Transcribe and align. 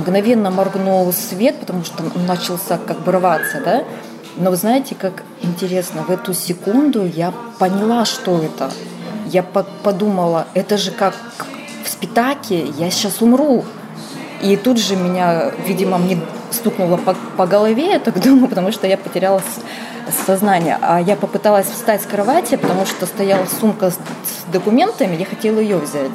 мгновенно 0.00 0.50
моргнул 0.50 1.12
свет, 1.12 1.60
потому 1.60 1.84
что 1.84 2.02
он 2.02 2.26
начался 2.26 2.78
как 2.78 3.00
бы 3.00 3.12
рваться, 3.12 3.60
да. 3.64 3.84
Но 4.36 4.50
вы 4.50 4.56
знаете, 4.56 4.94
как 4.94 5.22
интересно, 5.42 6.02
в 6.02 6.10
эту 6.10 6.32
секунду 6.34 7.04
я 7.04 7.32
поняла, 7.58 8.04
что 8.04 8.38
это. 8.38 8.70
Я 9.26 9.42
подумала, 9.42 10.46
это 10.54 10.76
же 10.76 10.90
как 10.90 11.14
в 11.84 11.88
Спитаке, 11.88 12.66
я 12.78 12.90
сейчас 12.90 13.20
умру. 13.20 13.64
И 14.42 14.56
тут 14.56 14.78
же 14.78 14.96
меня, 14.96 15.52
видимо, 15.66 15.98
мне 15.98 16.18
стукнуло 16.50 16.96
по, 16.96 17.14
по 17.36 17.46
голове, 17.46 17.92
я 17.92 17.98
так 17.98 18.20
думаю, 18.22 18.48
потому 18.48 18.72
что 18.72 18.86
я 18.86 18.96
потеряла 18.96 19.42
сознание. 20.26 20.78
А 20.80 21.00
я 21.00 21.16
попыталась 21.16 21.66
встать 21.66 22.02
с 22.02 22.06
кровати, 22.06 22.56
потому 22.56 22.86
что 22.86 23.06
стояла 23.06 23.46
сумка 23.60 23.90
с, 23.90 23.94
с 23.94 24.50
документами, 24.50 25.16
я 25.16 25.26
хотела 25.26 25.60
ее 25.60 25.76
взять. 25.76 26.10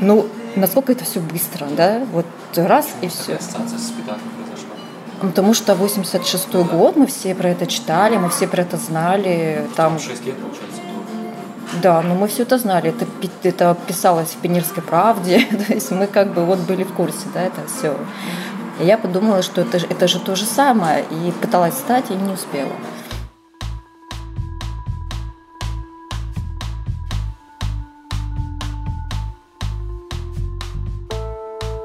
Ну, 0.00 0.26
насколько 0.56 0.92
это 0.92 1.04
все 1.04 1.20
быстро, 1.20 1.66
да? 1.66 2.02
Вот 2.12 2.26
раз 2.56 2.88
и 3.00 3.08
все. 3.08 3.38
Потому 5.20 5.54
что 5.54 5.74
86-й 5.74 6.64
год, 6.64 6.96
мы 6.96 7.06
все 7.06 7.34
про 7.34 7.50
это 7.50 7.66
читали, 7.66 8.16
мы 8.16 8.28
все 8.28 8.48
про 8.48 8.62
это 8.62 8.76
знали. 8.76 9.68
Там 9.76 9.98
6 9.98 10.26
лет, 10.26 10.36
получается. 10.36 10.80
Да, 11.80 12.02
но 12.02 12.14
мы 12.14 12.26
все 12.28 12.42
это 12.42 12.58
знали. 12.58 12.90
Это, 12.90 13.06
это 13.44 13.76
писалось 13.86 14.30
в 14.30 14.36
Пионерской 14.36 14.82
правде. 14.82 15.46
То 15.68 15.72
есть 15.72 15.90
мы 15.90 16.06
как 16.06 16.34
бы 16.34 16.44
вот 16.44 16.58
были 16.60 16.84
в 16.84 16.92
курсе, 16.92 17.26
да, 17.32 17.42
это 17.42 17.60
все. 17.66 17.96
И 18.80 18.84
я 18.84 18.98
подумала, 18.98 19.42
что 19.42 19.60
это, 19.60 19.78
это 19.78 20.08
же 20.08 20.18
то 20.18 20.34
же 20.34 20.44
самое. 20.44 21.04
И 21.10 21.32
пыталась 21.40 21.74
встать, 21.74 22.10
и 22.10 22.14
не 22.14 22.32
успела. 22.32 22.72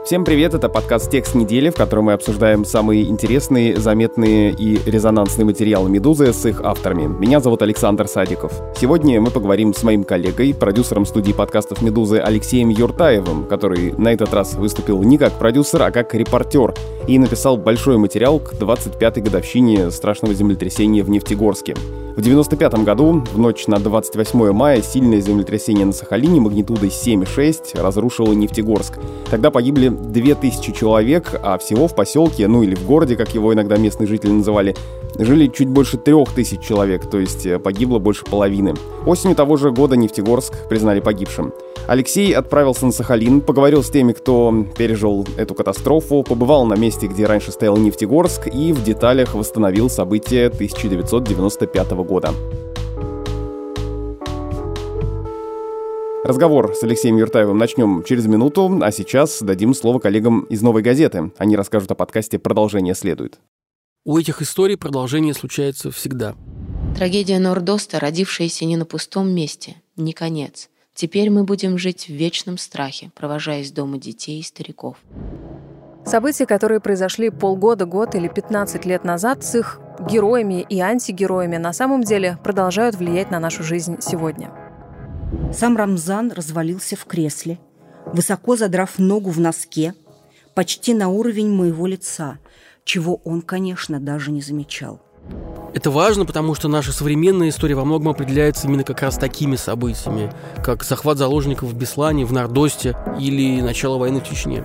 Всем 0.08 0.24
привет, 0.24 0.54
это 0.54 0.70
подкаст 0.70 1.12
«Текст 1.12 1.36
недели», 1.36 1.70
в 1.70 1.76
котором 1.76 2.06
мы 2.06 2.14
обсуждаем 2.14 2.64
самые 2.64 3.10
интересные, 3.10 3.76
заметные 3.76 4.52
и 4.52 4.80
резонансные 4.90 5.44
материалы 5.44 5.90
«Медузы» 5.90 6.31
с 6.31 6.45
их 6.45 6.62
авторами. 6.62 7.08
Меня 7.08 7.42
зовут 7.42 7.62
Александр 7.62 8.08
Садиков. 8.08 8.54
Сегодня 8.80 9.20
мы 9.20 9.31
поговорим 9.31 9.73
с 9.73 9.84
моим 9.84 10.06
коллегой, 10.06 10.54
продюсером 10.54 11.06
студии 11.06 11.34
подкастов 11.34 11.81
«Медузы» 11.81 12.20
Алексеем 12.20 12.70
Юртаевым, 12.70 13.48
который 13.48 13.92
на 13.98 14.14
этот 14.14 14.34
раз 14.34 14.54
выступил 14.54 15.04
не 15.04 15.18
как 15.18 15.34
продюсер, 15.34 15.84
а 15.84 15.92
как 15.92 16.16
репортер 16.16 16.74
и 17.06 17.20
написал 17.20 17.58
большой 17.58 17.98
материал 17.98 18.40
к 18.40 18.53
25-й 18.53 19.20
годовщине 19.20 19.92
страшного 19.92 20.34
землетрясения 20.34 21.03
в 21.03 21.09
Нефтегорске. 21.09 21.76
В 22.18 22.20
1995 22.20 22.84
году, 22.84 23.23
в 23.32 23.38
ночь 23.38 23.68
на 23.68 23.78
28 23.78 24.52
мая, 24.52 24.82
сильное 24.82 25.22
землетрясение 25.22 25.86
на 25.86 25.94
Сахалине 25.94 26.42
магнитудой 26.42 26.90
7,6 26.90 27.80
разрушило 27.80 28.34
Нефтегорск. 28.34 28.98
Тогда 29.30 29.52
погибли 29.52 29.90
2000 29.90 30.72
человек, 30.72 31.40
а 31.44 31.59
всего 31.59 31.88
в 31.88 31.94
поселке, 31.94 32.48
ну 32.48 32.64
или 32.64 32.74
в 32.74 32.88
городе, 32.88 33.16
как 33.16 33.36
его 33.36 33.54
иногда 33.54 33.78
местные 33.78 34.08
жители 34.08 34.32
называли, 34.32 34.76
жили 35.17 35.47
чуть 35.47 35.67
больше 35.67 35.97
3000 35.97 36.61
человек, 36.61 37.09
то 37.09 37.19
есть 37.19 37.45
э, 37.45 37.59
погибло 37.59 38.00
больше 38.00 38.25
половины. 38.25 38.73
Осенью 39.05 39.36
того 39.36 39.58
же 39.58 39.72
года 39.72 39.95
Нефтегорск 39.95 40.67
признали 40.67 41.00
погибшим. 41.00 41.53
Алексей 41.88 42.33
отправился 42.33 42.86
на 42.86 42.91
Сахалин, 42.91 43.41
поговорил 43.41 43.83
с 43.83 43.89
теми, 43.89 44.11
кто 44.11 44.66
пережил 44.78 45.25
эту 45.38 45.55
катастрофу, 45.55 46.23
побывал 46.23 46.66
на 46.66 46.75
месте, 46.75 47.08
где 47.08 47.25
раньше 47.25 47.52
стоял 47.52 47.78
Нефтегорск 47.78 48.47
и 48.47 48.73
в 48.73 48.83
деталях 48.83 49.33
восстановил 49.33 49.89
события 49.89 50.47
1995 50.47 51.91
года. 51.91 52.33
Разговор 56.28 56.75
с 56.75 56.83
Алексеем 56.83 57.16
Юртаевым 57.16 57.58
начнем 57.58 58.03
через 58.03 58.25
минуту, 58.25 58.80
а 58.81 58.91
сейчас 58.91 59.41
дадим 59.41 59.73
слово 59.73 60.00
коллегам 60.00 60.41
из 60.50 60.61
«Новой 60.61 60.81
газеты». 60.81 61.31
Они 61.38 61.55
расскажут 61.55 61.91
о 61.91 61.95
подкасте 61.95 62.38
«Продолжение 62.38 62.95
следует». 62.95 63.39
У 64.08 64.17
этих 64.17 64.41
историй 64.41 64.77
продолжение 64.77 65.33
случается 65.33 65.91
всегда. 65.91 66.33
Трагедия 66.95 67.39
Нордоста, 67.39 68.00
родившаяся 68.00 68.63
не 68.63 68.78
на 68.78 68.85
пустом 68.85 69.29
месте, 69.29 69.75
не 69.97 70.13
конец. 70.13 70.69
Теперь 70.94 71.29
мы 71.29 71.44
будем 71.44 71.78
жить 71.78 72.06
в 72.06 72.13
вечном 72.13 72.57
страхе, 72.57 73.12
провожая 73.16 73.63
из 73.63 73.72
дома 73.73 73.97
детей 73.97 74.40
и 74.40 74.44
стариков. 74.44 74.96
События, 76.06 76.46
которые 76.46 76.79
произошли 76.79 77.29
полгода, 77.29 77.85
год 77.85 78.16
или 78.16 78.29
15 78.29 78.85
лет 78.85 79.03
назад 79.03 79.44
с 79.44 79.56
их 79.56 79.81
героями 80.09 80.66
и 80.69 80.79
антигероями, 80.79 81.57
на 81.57 81.73
самом 81.73 82.01
деле 82.01 82.40
продолжают 82.46 82.96
влиять 82.96 83.29
на 83.29 83.41
нашу 83.41 83.62
жизнь 83.62 83.97
сегодня. 84.00 84.53
Сам 85.53 85.75
Рамзан 85.75 86.31
развалился 86.31 86.96
в 86.96 87.03
кресле, 87.03 87.59
высоко 88.13 88.56
задрав 88.56 89.00
ногу 89.00 89.31
в 89.31 89.41
носке, 89.41 89.96
почти 90.56 90.94
на 90.94 91.09
уровень 91.09 91.50
моего 91.50 91.85
лица, 91.85 92.40
чего 92.88 93.22
он, 93.25 93.42
конечно, 93.42 94.00
даже 94.00 94.31
не 94.31 94.42
замечал. 94.42 95.02
Это 95.74 95.92
важно, 95.92 96.25
потому 96.25 96.56
что 96.56 96.70
наша 96.70 96.94
современная 96.94 97.50
история 97.50 97.75
во 97.75 97.84
многом 97.84 98.09
определяется 98.09 98.68
именно 98.68 98.84
как 98.84 99.02
раз 99.02 99.18
такими 99.18 99.58
событиями, 99.58 100.31
как 100.64 100.84
захват 100.84 101.18
заложников 101.18 101.70
в 101.70 101.76
Беслане, 101.76 102.26
в 102.26 102.31
Нордосте 102.31 102.96
или 103.20 103.62
начало 103.62 103.97
войны 103.97 104.22
в 104.22 104.24
Чечне. 104.24 104.64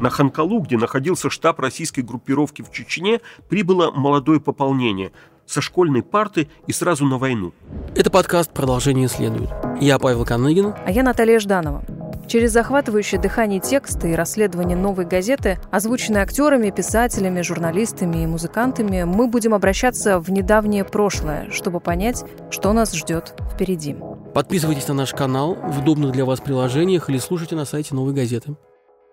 На 0.00 0.08
Ханкалу, 0.08 0.60
где 0.60 0.78
находился 0.78 1.28
штаб 1.28 1.60
российской 1.60 2.00
группировки 2.00 2.62
в 2.62 2.72
Чечне, 2.72 3.20
прибыло 3.48 3.90
молодое 3.90 4.40
пополнение 4.40 5.12
со 5.46 5.60
школьной 5.60 6.02
парты 6.02 6.48
и 6.66 6.72
сразу 6.72 7.04
на 7.04 7.18
войну. 7.18 7.52
Это 7.94 8.10
подкаст 8.10 8.52
«Продолжение 8.52 9.08
следует». 9.08 9.50
Я 9.80 9.98
Павел 9.98 10.24
Каныгин. 10.24 10.74
А 10.84 10.90
я 10.90 11.02
Наталья 11.02 11.38
Жданова. 11.38 11.84
Через 12.26 12.52
захватывающее 12.52 13.20
дыхание 13.20 13.60
текста 13.60 14.08
и 14.08 14.14
расследование 14.14 14.76
новой 14.76 15.04
газеты, 15.04 15.58
озвученные 15.70 16.22
актерами, 16.22 16.70
писателями, 16.70 17.42
журналистами 17.42 18.22
и 18.22 18.26
музыкантами, 18.26 19.04
мы 19.04 19.28
будем 19.28 19.54
обращаться 19.54 20.18
в 20.18 20.30
недавнее 20.30 20.84
прошлое, 20.84 21.50
чтобы 21.50 21.80
понять, 21.80 22.24
что 22.50 22.72
нас 22.72 22.92
ждет 22.94 23.34
впереди. 23.52 23.96
Подписывайтесь 24.34 24.88
на 24.88 24.94
наш 24.94 25.12
канал 25.12 25.54
в 25.54 25.80
удобных 25.80 26.12
для 26.12 26.24
вас 26.24 26.40
приложениях 26.40 27.08
или 27.08 27.18
слушайте 27.18 27.54
на 27.54 27.64
сайте 27.64 27.94
новой 27.94 28.14
газеты. 28.14 28.56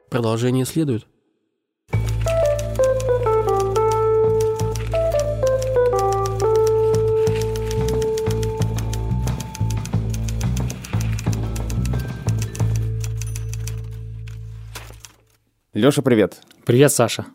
Продолжение 0.10 0.66
следует. 0.66 1.06
Леша, 15.74 16.02
привет. 16.02 16.42
Привет, 16.66 16.92
Саша. 16.92 17.28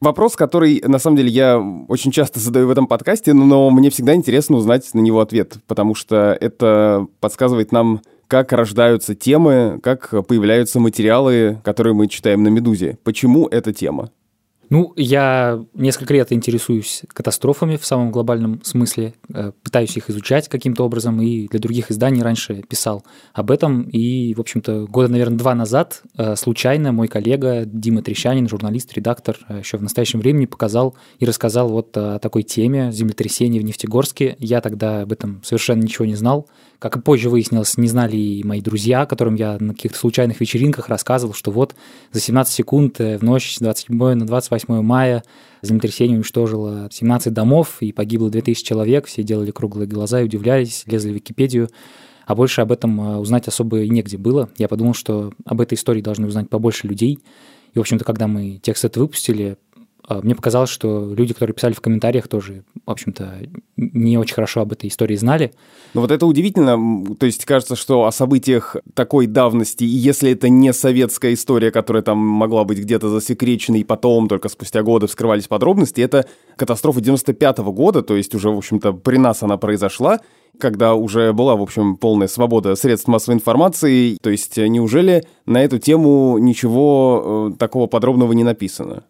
Вопрос, 0.00 0.34
который, 0.34 0.82
на 0.84 0.98
самом 0.98 1.16
деле, 1.16 1.28
я 1.28 1.60
очень 1.86 2.10
часто 2.10 2.40
задаю 2.40 2.66
в 2.66 2.70
этом 2.70 2.88
подкасте, 2.88 3.32
но 3.34 3.70
мне 3.70 3.88
всегда 3.88 4.16
интересно 4.16 4.56
узнать 4.56 4.92
на 4.94 4.98
него 4.98 5.20
ответ, 5.20 5.58
потому 5.68 5.94
что 5.94 6.36
это 6.40 7.06
подсказывает 7.20 7.70
нам, 7.70 8.00
как 8.26 8.52
рождаются 8.52 9.14
темы, 9.14 9.78
как 9.80 10.10
появляются 10.26 10.80
материалы, 10.80 11.60
которые 11.62 11.94
мы 11.94 12.08
читаем 12.08 12.42
на 12.42 12.48
«Медузе». 12.48 12.98
Почему 13.04 13.46
эта 13.46 13.72
тема? 13.72 14.10
Ну, 14.70 14.92
я 14.96 15.64
несколько 15.74 16.14
лет 16.14 16.32
интересуюсь 16.32 17.02
катастрофами 17.08 17.76
в 17.76 17.84
самом 17.84 18.10
глобальном 18.10 18.62
смысле, 18.64 19.14
э, 19.32 19.52
пытаюсь 19.62 19.96
их 19.96 20.10
изучать 20.10 20.48
каким-то 20.48 20.84
образом, 20.84 21.20
и 21.20 21.48
для 21.48 21.60
других 21.60 21.90
изданий 21.90 22.22
раньше 22.22 22.62
писал 22.68 23.04
об 23.32 23.50
этом. 23.50 23.82
И, 23.82 24.34
в 24.34 24.40
общем-то, 24.40 24.86
года, 24.86 25.08
наверное, 25.08 25.38
два 25.38 25.54
назад 25.54 26.02
э, 26.16 26.36
случайно 26.36 26.92
мой 26.92 27.08
коллега 27.08 27.64
Дима 27.64 28.02
Трещанин, 28.02 28.48
журналист, 28.48 28.92
редактор, 28.94 29.38
э, 29.48 29.58
еще 29.58 29.76
в 29.76 29.82
настоящем 29.82 30.20
времени 30.20 30.46
показал 30.46 30.96
и 31.18 31.24
рассказал 31.24 31.68
вот 31.68 31.96
о 31.96 32.18
такой 32.18 32.42
теме 32.42 32.90
землетрясения 32.92 33.60
в 33.60 33.64
Нефтегорске. 33.64 34.36
Я 34.38 34.60
тогда 34.60 35.02
об 35.02 35.12
этом 35.12 35.42
совершенно 35.44 35.82
ничего 35.82 36.06
не 36.06 36.14
знал. 36.14 36.48
Как 36.84 36.98
и 36.98 37.00
позже 37.00 37.30
выяснилось, 37.30 37.78
не 37.78 37.88
знали 37.88 38.14
и 38.14 38.44
мои 38.44 38.60
друзья, 38.60 39.06
которым 39.06 39.36
я 39.36 39.56
на 39.58 39.72
каких-то 39.72 39.96
случайных 39.96 40.38
вечеринках 40.38 40.90
рассказывал, 40.90 41.32
что 41.32 41.50
вот 41.50 41.74
за 42.12 42.20
17 42.20 42.52
секунд 42.52 42.98
в 42.98 43.22
ночь 43.22 43.54
с 43.54 43.58
27 43.58 43.96
на 43.96 44.26
28 44.26 44.82
мая 44.82 45.24
землетрясение 45.62 46.18
уничтожило 46.18 46.90
17 46.92 47.32
домов 47.32 47.78
и 47.80 47.90
погибло 47.90 48.28
2000 48.28 48.66
человек. 48.66 49.06
Все 49.06 49.22
делали 49.22 49.50
круглые 49.50 49.88
глаза 49.88 50.20
и 50.20 50.24
удивлялись, 50.24 50.82
лезли 50.84 51.12
в 51.12 51.14
Википедию. 51.14 51.70
А 52.26 52.34
больше 52.34 52.60
об 52.60 52.70
этом 52.70 53.00
э, 53.00 53.16
узнать 53.16 53.48
особо 53.48 53.80
и 53.80 53.88
негде 53.88 54.18
было. 54.18 54.50
Я 54.58 54.68
подумал, 54.68 54.92
что 54.92 55.32
об 55.46 55.62
этой 55.62 55.76
истории 55.76 56.02
должны 56.02 56.26
узнать 56.26 56.50
побольше 56.50 56.86
людей. 56.86 57.18
И, 57.72 57.78
в 57.78 57.80
общем-то, 57.80 58.04
когда 58.04 58.26
мы 58.26 58.60
текст 58.62 58.84
это 58.84 59.00
выпустили, 59.00 59.56
мне 60.08 60.34
показалось, 60.34 60.70
что 60.70 61.12
люди, 61.14 61.32
которые 61.32 61.54
писали 61.54 61.72
в 61.72 61.80
комментариях, 61.80 62.28
тоже, 62.28 62.64
в 62.86 62.90
общем-то, 62.90 63.38
не 63.76 64.18
очень 64.18 64.34
хорошо 64.34 64.60
об 64.60 64.72
этой 64.72 64.88
истории 64.88 65.16
знали. 65.16 65.54
Но 65.94 66.02
вот 66.02 66.10
это 66.10 66.26
удивительно. 66.26 67.16
То 67.16 67.26
есть 67.26 67.44
кажется, 67.44 67.76
что 67.76 68.04
о 68.04 68.12
событиях 68.12 68.76
такой 68.94 69.26
давности, 69.26 69.84
если 69.84 70.32
это 70.32 70.48
не 70.48 70.72
советская 70.72 71.32
история, 71.32 71.70
которая 71.70 72.02
там 72.02 72.18
могла 72.18 72.64
быть 72.64 72.78
где-то 72.78 73.08
засекречена, 73.08 73.76
и 73.76 73.84
потом 73.84 74.28
только 74.28 74.48
спустя 74.48 74.82
годы 74.82 75.06
вскрывались 75.06 75.48
подробности, 75.48 76.00
это 76.00 76.26
катастрофа 76.56 77.00
95 77.00 77.58
-го 77.60 77.72
года, 77.72 78.02
то 78.02 78.16
есть 78.16 78.34
уже, 78.34 78.50
в 78.50 78.58
общем-то, 78.58 78.92
при 78.92 79.16
нас 79.16 79.42
она 79.42 79.56
произошла, 79.56 80.20
когда 80.58 80.94
уже 80.94 81.32
была, 81.32 81.56
в 81.56 81.62
общем, 81.62 81.96
полная 81.96 82.28
свобода 82.28 82.76
средств 82.76 83.08
массовой 83.08 83.36
информации. 83.36 84.18
То 84.22 84.30
есть 84.30 84.56
неужели 84.56 85.24
на 85.46 85.64
эту 85.64 85.78
тему 85.78 86.38
ничего 86.38 87.50
э, 87.54 87.58
такого 87.58 87.86
подробного 87.86 88.32
не 88.32 88.44
написано? 88.44 89.04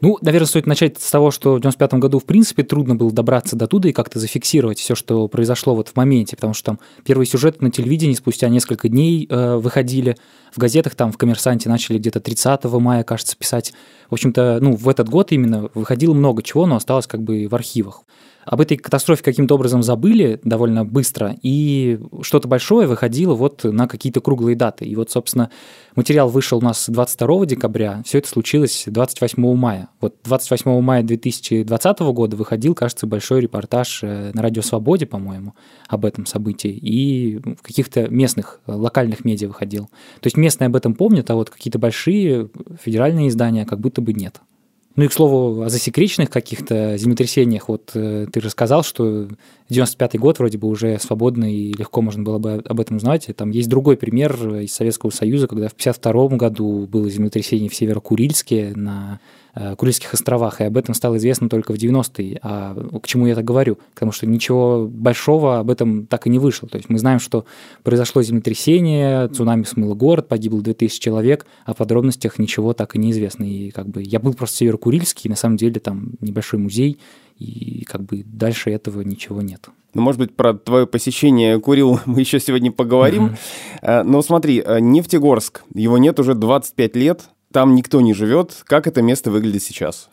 Ну, 0.00 0.18
наверное, 0.20 0.46
стоит 0.46 0.66
начать 0.66 1.00
с 1.00 1.10
того, 1.10 1.30
что 1.30 1.54
в 1.54 1.60
95 1.60 1.94
году, 1.94 2.18
в 2.18 2.24
принципе, 2.24 2.62
трудно 2.62 2.94
было 2.94 3.10
добраться 3.10 3.56
до 3.56 3.66
туда 3.66 3.88
и 3.88 3.92
как-то 3.92 4.18
зафиксировать 4.18 4.78
все, 4.78 4.94
что 4.94 5.28
произошло 5.28 5.74
вот 5.74 5.88
в 5.88 5.96
моменте, 5.96 6.36
потому 6.36 6.54
что 6.54 6.64
там 6.66 6.80
первые 7.04 7.26
сюжеты 7.26 7.58
на 7.60 7.70
телевидении 7.70 8.14
спустя 8.14 8.48
несколько 8.48 8.88
дней 8.88 9.26
э, 9.28 9.56
выходили, 9.56 10.16
в 10.52 10.58
газетах 10.58 10.94
там 10.94 11.12
в 11.12 11.18
«Коммерсанте» 11.18 11.68
начали 11.68 11.98
где-то 11.98 12.20
30 12.20 12.64
мая, 12.64 13.04
кажется, 13.04 13.36
писать. 13.36 13.74
В 14.08 14.14
общем-то, 14.14 14.58
ну, 14.60 14.76
в 14.76 14.88
этот 14.88 15.08
год 15.08 15.32
именно 15.32 15.70
выходило 15.74 16.14
много 16.14 16.42
чего, 16.42 16.66
но 16.66 16.76
осталось 16.76 17.06
как 17.06 17.22
бы 17.22 17.46
в 17.48 17.54
архивах 17.54 18.02
об 18.46 18.60
этой 18.60 18.76
катастрофе 18.76 19.24
каким-то 19.24 19.56
образом 19.56 19.82
забыли 19.82 20.40
довольно 20.44 20.84
быстро, 20.84 21.34
и 21.42 21.98
что-то 22.22 22.46
большое 22.46 22.86
выходило 22.86 23.34
вот 23.34 23.64
на 23.64 23.88
какие-то 23.88 24.20
круглые 24.20 24.54
даты. 24.54 24.84
И 24.84 24.94
вот, 24.94 25.10
собственно, 25.10 25.50
материал 25.96 26.28
вышел 26.28 26.58
у 26.58 26.60
нас 26.60 26.88
22 26.88 27.46
декабря, 27.46 28.02
все 28.06 28.18
это 28.18 28.28
случилось 28.28 28.84
28 28.86 29.56
мая. 29.56 29.88
Вот 30.00 30.14
28 30.22 30.80
мая 30.80 31.02
2020 31.02 31.98
года 32.00 32.36
выходил, 32.36 32.74
кажется, 32.74 33.08
большой 33.08 33.40
репортаж 33.40 34.00
э, 34.02 34.30
на 34.32 34.42
Радио 34.42 34.62
Свободе, 34.62 35.06
по-моему, 35.06 35.54
об 35.88 36.04
этом 36.04 36.24
событии, 36.24 36.70
и 36.70 37.38
в 37.38 37.62
каких-то 37.62 38.08
местных, 38.08 38.60
э, 38.68 38.72
локальных 38.72 39.24
медиа 39.24 39.48
выходил. 39.48 39.86
То 40.20 40.28
есть 40.28 40.36
местные 40.36 40.66
об 40.66 40.76
этом 40.76 40.94
помнят, 40.94 41.28
а 41.30 41.34
вот 41.34 41.50
какие-то 41.50 41.80
большие 41.80 42.48
федеральные 42.80 43.28
издания 43.28 43.66
как 43.66 43.80
будто 43.80 44.00
бы 44.00 44.12
нет. 44.12 44.40
Ну 44.96 45.04
и, 45.04 45.08
к 45.08 45.12
слову, 45.12 45.62
о 45.62 45.68
засекреченных 45.68 46.30
каких-то 46.30 46.96
землетрясениях. 46.96 47.68
Вот 47.68 47.90
э, 47.94 48.26
ты 48.32 48.40
рассказал, 48.40 48.82
что 48.82 49.28
95-й 49.68 50.18
год 50.18 50.38
вроде 50.38 50.56
бы 50.56 50.68
уже 50.68 50.98
свободно 50.98 51.52
и 51.52 51.74
легко 51.74 52.00
можно 52.00 52.22
было 52.22 52.38
бы 52.38 52.62
об 52.64 52.80
этом 52.80 52.96
узнать. 52.96 53.28
Там 53.36 53.50
есть 53.50 53.68
другой 53.68 53.98
пример 53.98 54.34
из 54.56 54.72
Советского 54.72 55.10
Союза, 55.10 55.48
когда 55.48 55.68
в 55.68 55.74
52 55.74 56.28
году 56.38 56.86
было 56.90 57.10
землетрясение 57.10 57.68
в 57.68 57.74
Северо-Курильске 57.74 58.72
на 58.74 59.20
Курильских 59.78 60.12
островах, 60.12 60.60
и 60.60 60.64
об 60.64 60.76
этом 60.76 60.94
стало 60.94 61.16
известно 61.16 61.48
только 61.48 61.72
в 61.72 61.76
90-е. 61.76 62.38
А 62.42 62.74
к 63.00 63.06
чему 63.06 63.26
я 63.26 63.32
это 63.32 63.42
говорю? 63.42 63.78
Потому 63.94 64.12
что 64.12 64.26
ничего 64.26 64.86
большого 64.86 65.58
об 65.58 65.70
этом 65.70 66.06
так 66.06 66.26
и 66.26 66.30
не 66.30 66.38
вышло. 66.38 66.68
То 66.68 66.76
есть 66.76 66.90
мы 66.90 66.98
знаем, 66.98 67.20
что 67.20 67.46
произошло 67.82 68.22
землетрясение, 68.22 69.28
цунами 69.28 69.62
смыло 69.62 69.94
город, 69.94 70.28
погибло 70.28 70.60
2000 70.60 71.00
человек, 71.00 71.46
о 71.64 71.72
подробностях 71.74 72.38
ничего 72.38 72.74
так 72.74 72.96
и 72.96 72.98
не 72.98 73.12
известно. 73.12 73.44
И 73.44 73.70
как 73.70 73.88
бы 73.88 74.02
я 74.02 74.20
был 74.20 74.34
просто 74.34 74.56
в 74.56 74.58
Северо-Курильске, 74.58 75.28
и 75.28 75.30
на 75.30 75.36
самом 75.36 75.56
деле 75.56 75.80
там 75.80 76.12
небольшой 76.20 76.58
музей, 76.58 76.98
и 77.38 77.84
как 77.84 78.02
бы 78.02 78.22
дальше 78.24 78.70
этого 78.70 79.00
ничего 79.02 79.40
нет. 79.40 79.68
Ну, 79.94 80.02
может 80.02 80.18
быть, 80.18 80.34
про 80.36 80.52
твое 80.52 80.86
посещение 80.86 81.58
Курил 81.58 82.00
мы 82.06 82.20
еще 82.20 82.40
сегодня 82.40 82.70
поговорим. 82.70 83.36
Mm-hmm. 83.82 84.02
Но 84.02 84.20
смотри, 84.20 84.62
э, 84.64 84.80
Нефтегорск, 84.80 85.62
его 85.74 85.96
нет 85.96 86.20
уже 86.20 86.34
25 86.34 86.96
лет, 86.96 87.30
там 87.52 87.74
никто 87.74 88.00
не 88.00 88.14
живет. 88.14 88.62
Как 88.64 88.86
это 88.86 89.02
место 89.02 89.30
выглядит 89.30 89.62
сейчас? 89.62 90.08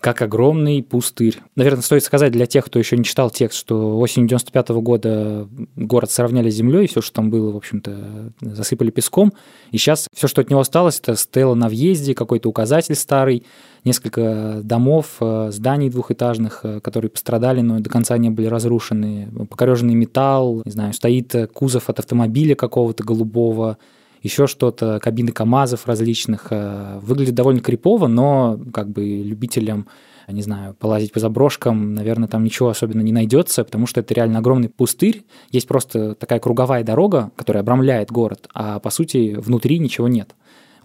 как 0.00 0.22
огромный 0.22 0.82
пустырь. 0.82 1.40
Наверное, 1.56 1.82
стоит 1.82 2.04
сказать 2.04 2.30
для 2.30 2.46
тех, 2.46 2.64
кто 2.64 2.78
еще 2.78 2.96
не 2.96 3.02
читал 3.02 3.30
текст, 3.30 3.58
что 3.58 3.98
осенью 3.98 4.28
95 4.28 4.70
-го 4.70 4.80
года 4.80 5.48
город 5.74 6.10
сравняли 6.10 6.50
с 6.50 6.54
землей, 6.54 6.86
все, 6.86 7.00
что 7.00 7.14
там 7.14 7.30
было, 7.30 7.50
в 7.50 7.56
общем-то, 7.56 8.32
засыпали 8.40 8.90
песком. 8.90 9.32
И 9.72 9.78
сейчас 9.78 10.06
все, 10.14 10.28
что 10.28 10.40
от 10.40 10.50
него 10.50 10.60
осталось, 10.60 11.00
это 11.00 11.16
стела 11.16 11.54
на 11.54 11.68
въезде, 11.68 12.14
какой-то 12.14 12.48
указатель 12.48 12.94
старый, 12.94 13.44
несколько 13.84 14.60
домов, 14.62 15.16
э, 15.20 15.50
зданий 15.50 15.90
двухэтажных, 15.90 16.60
э, 16.62 16.80
которые 16.80 17.10
пострадали, 17.10 17.60
но 17.60 17.80
до 17.80 17.90
конца 17.90 18.16
не 18.18 18.30
были 18.30 18.46
разрушены. 18.46 19.28
Покореженный 19.50 19.94
металл, 19.94 20.62
не 20.64 20.70
знаю, 20.70 20.92
стоит 20.92 21.34
кузов 21.52 21.90
от 21.90 21.98
автомобиля 21.98 22.54
какого-то 22.54 23.02
голубого, 23.02 23.78
еще 24.22 24.46
что-то, 24.46 25.00
кабины 25.00 25.32
КАМАЗов 25.32 25.86
различных. 25.86 26.48
Э, 26.50 26.98
выглядит 27.00 27.34
довольно 27.34 27.60
крипово, 27.60 28.06
но 28.06 28.58
как 28.72 28.88
бы 28.90 29.04
любителям 29.04 29.88
не 30.30 30.42
знаю, 30.42 30.74
полазить 30.74 31.12
по 31.12 31.20
заброшкам, 31.20 31.94
наверное, 31.94 32.28
там 32.28 32.44
ничего 32.44 32.68
особенно 32.68 33.00
не 33.00 33.12
найдется, 33.12 33.64
потому 33.64 33.86
что 33.86 34.00
это 34.00 34.12
реально 34.12 34.40
огромный 34.40 34.68
пустырь. 34.68 35.24
Есть 35.50 35.66
просто 35.66 36.14
такая 36.14 36.38
круговая 36.38 36.84
дорога, 36.84 37.30
которая 37.34 37.62
обрамляет 37.62 38.10
город, 38.12 38.46
а 38.52 38.78
по 38.78 38.90
сути 38.90 39.36
внутри 39.38 39.78
ничего 39.78 40.06
нет. 40.06 40.34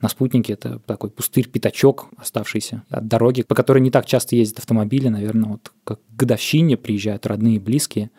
На 0.01 0.09
спутнике 0.09 0.53
это 0.53 0.79
такой 0.79 1.12
пустырь-пятачок 1.12 2.07
оставшийся 2.18 2.83
от 2.89 3.07
дороги, 3.07 3.41
по 3.44 3.56
которой 3.56 3.79
не 3.79 3.91
так 3.91 4.06
часто 4.06 4.36
ездят 4.36 4.59
автомобили, 4.59 5.07
наверное, 5.07 5.51
вот 5.51 5.71
как 5.83 6.00
к 6.00 6.15
годовщине 6.18 6.75
приезжают 6.75 7.25
родные 7.25 7.56
и 7.56 7.59
близкие. 7.59 8.12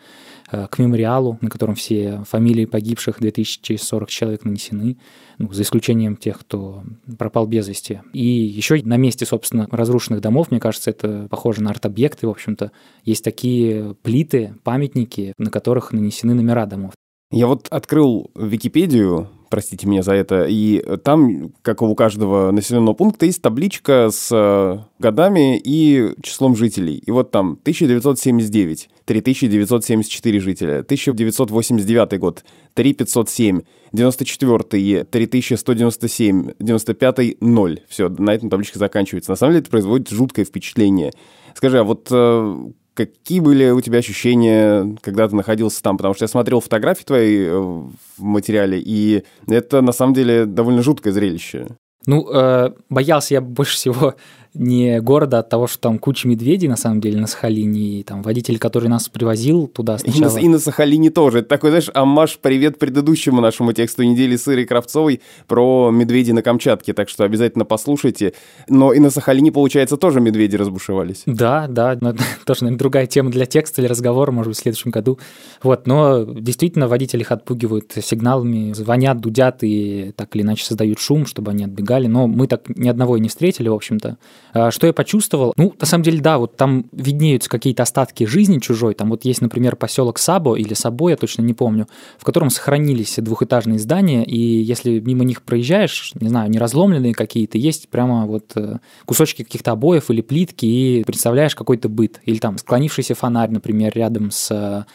Э, 0.55 0.67
к 0.67 0.79
мемориалу, 0.79 1.37
на 1.41 1.49
котором 1.49 1.75
все 1.75 2.23
фамилии 2.25 2.65
погибших 2.65 3.19
2040 3.19 4.09
человек 4.09 4.45
нанесены, 4.45 4.97
ну, 5.37 5.51
за 5.51 5.63
исключением 5.63 6.15
тех, 6.15 6.39
кто 6.39 6.83
пропал 7.17 7.45
без 7.45 7.67
вести. 7.67 8.01
И 8.13 8.25
еще 8.25 8.81
на 8.83 8.95
месте, 8.95 9.25
собственно, 9.25 9.67
разрушенных 9.69 10.21
домов, 10.21 10.51
мне 10.51 10.61
кажется, 10.61 10.91
это 10.91 11.27
похоже 11.29 11.61
на 11.61 11.71
арт-объекты, 11.71 12.27
в 12.27 12.29
общем-то, 12.29 12.71
есть 13.03 13.23
такие 13.23 13.95
плиты, 14.01 14.55
памятники, 14.63 15.33
на 15.37 15.51
которых 15.51 15.91
нанесены 15.91 16.33
номера 16.33 16.65
домов. 16.65 16.93
Я 17.31 17.47
вот 17.47 17.67
открыл 17.69 18.31
Википедию 18.35 19.29
простите 19.55 19.87
меня 19.87 20.03
за 20.03 20.11
это. 20.11 20.47
И 20.49 20.83
там, 21.05 21.53
как 21.61 21.81
у 21.81 21.95
каждого 21.95 22.51
населенного 22.51 22.93
пункта, 22.93 23.25
есть 23.25 23.41
табличка 23.41 24.09
с 24.11 24.27
э, 24.29 24.79
годами 24.99 25.57
и 25.57 26.13
числом 26.21 26.57
жителей. 26.57 26.97
И 26.97 27.09
вот 27.09 27.31
там 27.31 27.53
1979, 27.61 28.89
3974 29.05 30.39
жителя, 30.41 30.79
1989 30.79 32.19
год, 32.19 32.43
3507, 32.73 33.61
94 33.93 35.05
3197, 35.05 36.51
95 36.59 37.37
0. 37.39 37.79
Все, 37.87 38.09
на 38.09 38.33
этом 38.33 38.49
табличка 38.49 38.77
заканчивается. 38.77 39.31
На 39.31 39.37
самом 39.37 39.53
деле 39.53 39.61
это 39.61 39.71
производит 39.71 40.09
жуткое 40.09 40.43
впечатление. 40.43 41.13
Скажи, 41.55 41.79
а 41.79 41.85
вот 41.85 42.09
э, 42.11 42.55
Какие 42.95 43.41
были 43.41 43.69
у 43.69 43.81
тебя 43.81 43.99
ощущения, 43.99 44.97
когда 45.01 45.27
ты 45.27 45.35
находился 45.35 45.83
там? 45.83 45.97
Потому 45.97 46.13
что 46.13 46.23
я 46.23 46.27
смотрел 46.29 46.61
фотографии 46.61 47.03
твои 47.03 47.45
э, 47.45 47.51
в 47.51 47.91
материале, 48.23 48.81
и 48.83 49.23
это 49.47 49.81
на 49.81 49.91
самом 49.91 50.13
деле 50.13 50.45
довольно 50.45 50.81
жуткое 50.81 51.11
зрелище. 51.11 51.67
Ну, 52.07 52.27
э, 52.31 52.71
боялся 52.89 53.33
я 53.33 53.41
больше 53.41 53.75
всего 53.75 54.15
не 54.55 54.99
города 55.01 55.39
от 55.39 55.49
того, 55.49 55.67
что 55.67 55.79
там 55.79 55.99
куча 55.99 56.27
медведей 56.27 56.67
на 56.67 56.77
самом 56.77 57.01
деле 57.01 57.19
на 57.19 57.27
Сахалине, 57.27 57.99
и 57.99 58.03
там 58.03 58.21
водитель, 58.21 58.57
который 58.57 58.89
нас 58.89 59.09
привозил 59.09 59.67
туда 59.67 59.97
сначала. 59.97 60.31
И 60.31 60.41
на, 60.41 60.45
и 60.45 60.47
на 60.47 60.59
Сахалине 60.59 61.09
тоже. 61.09 61.39
Это 61.39 61.49
такой, 61.49 61.69
знаешь, 61.69 61.89
амаш 61.93 62.39
привет 62.41 62.79
предыдущему 62.79 63.41
нашему 63.41 63.73
тексту 63.73 64.03
недели 64.03 64.35
с 64.35 64.47
Ирой 64.47 64.65
Кравцовой 64.65 65.21
про 65.47 65.91
медведей 65.91 66.33
на 66.33 66.41
Камчатке, 66.41 66.93
так 66.93 67.09
что 67.09 67.23
обязательно 67.23 67.65
послушайте. 67.65 68.33
Но 68.69 68.93
и 68.93 68.99
на 68.99 69.09
Сахалине, 69.09 69.51
получается, 69.51 69.97
тоже 69.97 70.21
медведи 70.21 70.55
разбушевались. 70.55 71.23
Да, 71.25 71.67
да, 71.67 71.97
но 71.99 72.11
это 72.11 72.23
тоже, 72.45 72.63
наверное, 72.63 72.79
другая 72.79 73.05
тема 73.07 73.31
для 73.31 73.45
текста 73.45 73.81
или 73.81 73.87
разговора, 73.87 74.31
может 74.31 74.49
быть, 74.49 74.57
в 74.57 74.61
следующем 74.61 74.91
году. 74.91 75.19
Вот, 75.61 75.87
но 75.87 76.23
действительно 76.23 76.87
водители 76.87 77.21
их 77.21 77.31
отпугивают 77.31 77.93
сигналами, 78.01 78.73
звонят, 78.73 79.19
дудят 79.19 79.63
и 79.63 80.13
так 80.15 80.35
или 80.35 80.43
иначе 80.43 80.65
создают 80.65 80.99
шум, 80.99 81.25
чтобы 81.25 81.51
они 81.51 81.65
отбегали. 81.65 82.07
Но 82.07 82.27
мы 82.27 82.47
так 82.47 82.69
ни 82.69 82.87
одного 82.87 83.17
и 83.17 83.19
не 83.19 83.29
встретили, 83.29 83.67
в 83.67 83.73
общем-то. 83.73 84.17
А, 84.55 84.71
что 84.71 84.87
я 84.87 84.93
почувствовал? 84.93 85.53
Ну, 85.57 85.73
на 85.77 85.85
самом 85.85 86.03
деле, 86.03 86.21
да, 86.21 86.37
вот 86.37 86.55
там 86.55 86.85
виднеются 86.93 87.49
какие-то 87.49 87.83
остатки 87.83 88.23
жизни 88.23 88.59
чужой. 88.59 88.93
Там 88.93 89.09
вот 89.09 89.25
есть, 89.25 89.41
например, 89.41 89.75
поселок 89.75 90.17
Сабо 90.17 90.55
или 90.55 90.73
Сабо, 90.73 91.09
я 91.09 91.17
точно 91.17 91.41
не 91.41 91.53
помню, 91.53 91.87
в 92.17 92.23
котором 92.23 92.49
сохранились 92.49 93.15
двухэтажные 93.17 93.79
здания, 93.79 94.23
и 94.23 94.39
если 94.39 94.99
мимо 94.99 95.25
них 95.25 95.41
проезжаешь, 95.41 96.13
не 96.15 96.29
знаю, 96.29 96.49
не 96.49 96.57
разломленные 96.57 97.13
какие-то, 97.13 97.57
есть 97.57 97.89
прямо 97.89 98.25
вот 98.25 98.53
э, 98.55 98.77
кусочки 99.03 99.43
каких-то 99.43 99.71
обоев 99.71 100.09
или 100.09 100.21
плитки, 100.21 100.65
и 100.65 101.03
представляешь 101.03 101.53
какой-то 101.53 101.89
быт. 101.89 102.21
Или 102.23 102.37
там 102.37 102.57
склонившийся 102.57 103.13
фонарь, 103.13 103.51
например, 103.51 103.91
рядом 103.93 104.31
с 104.31 104.85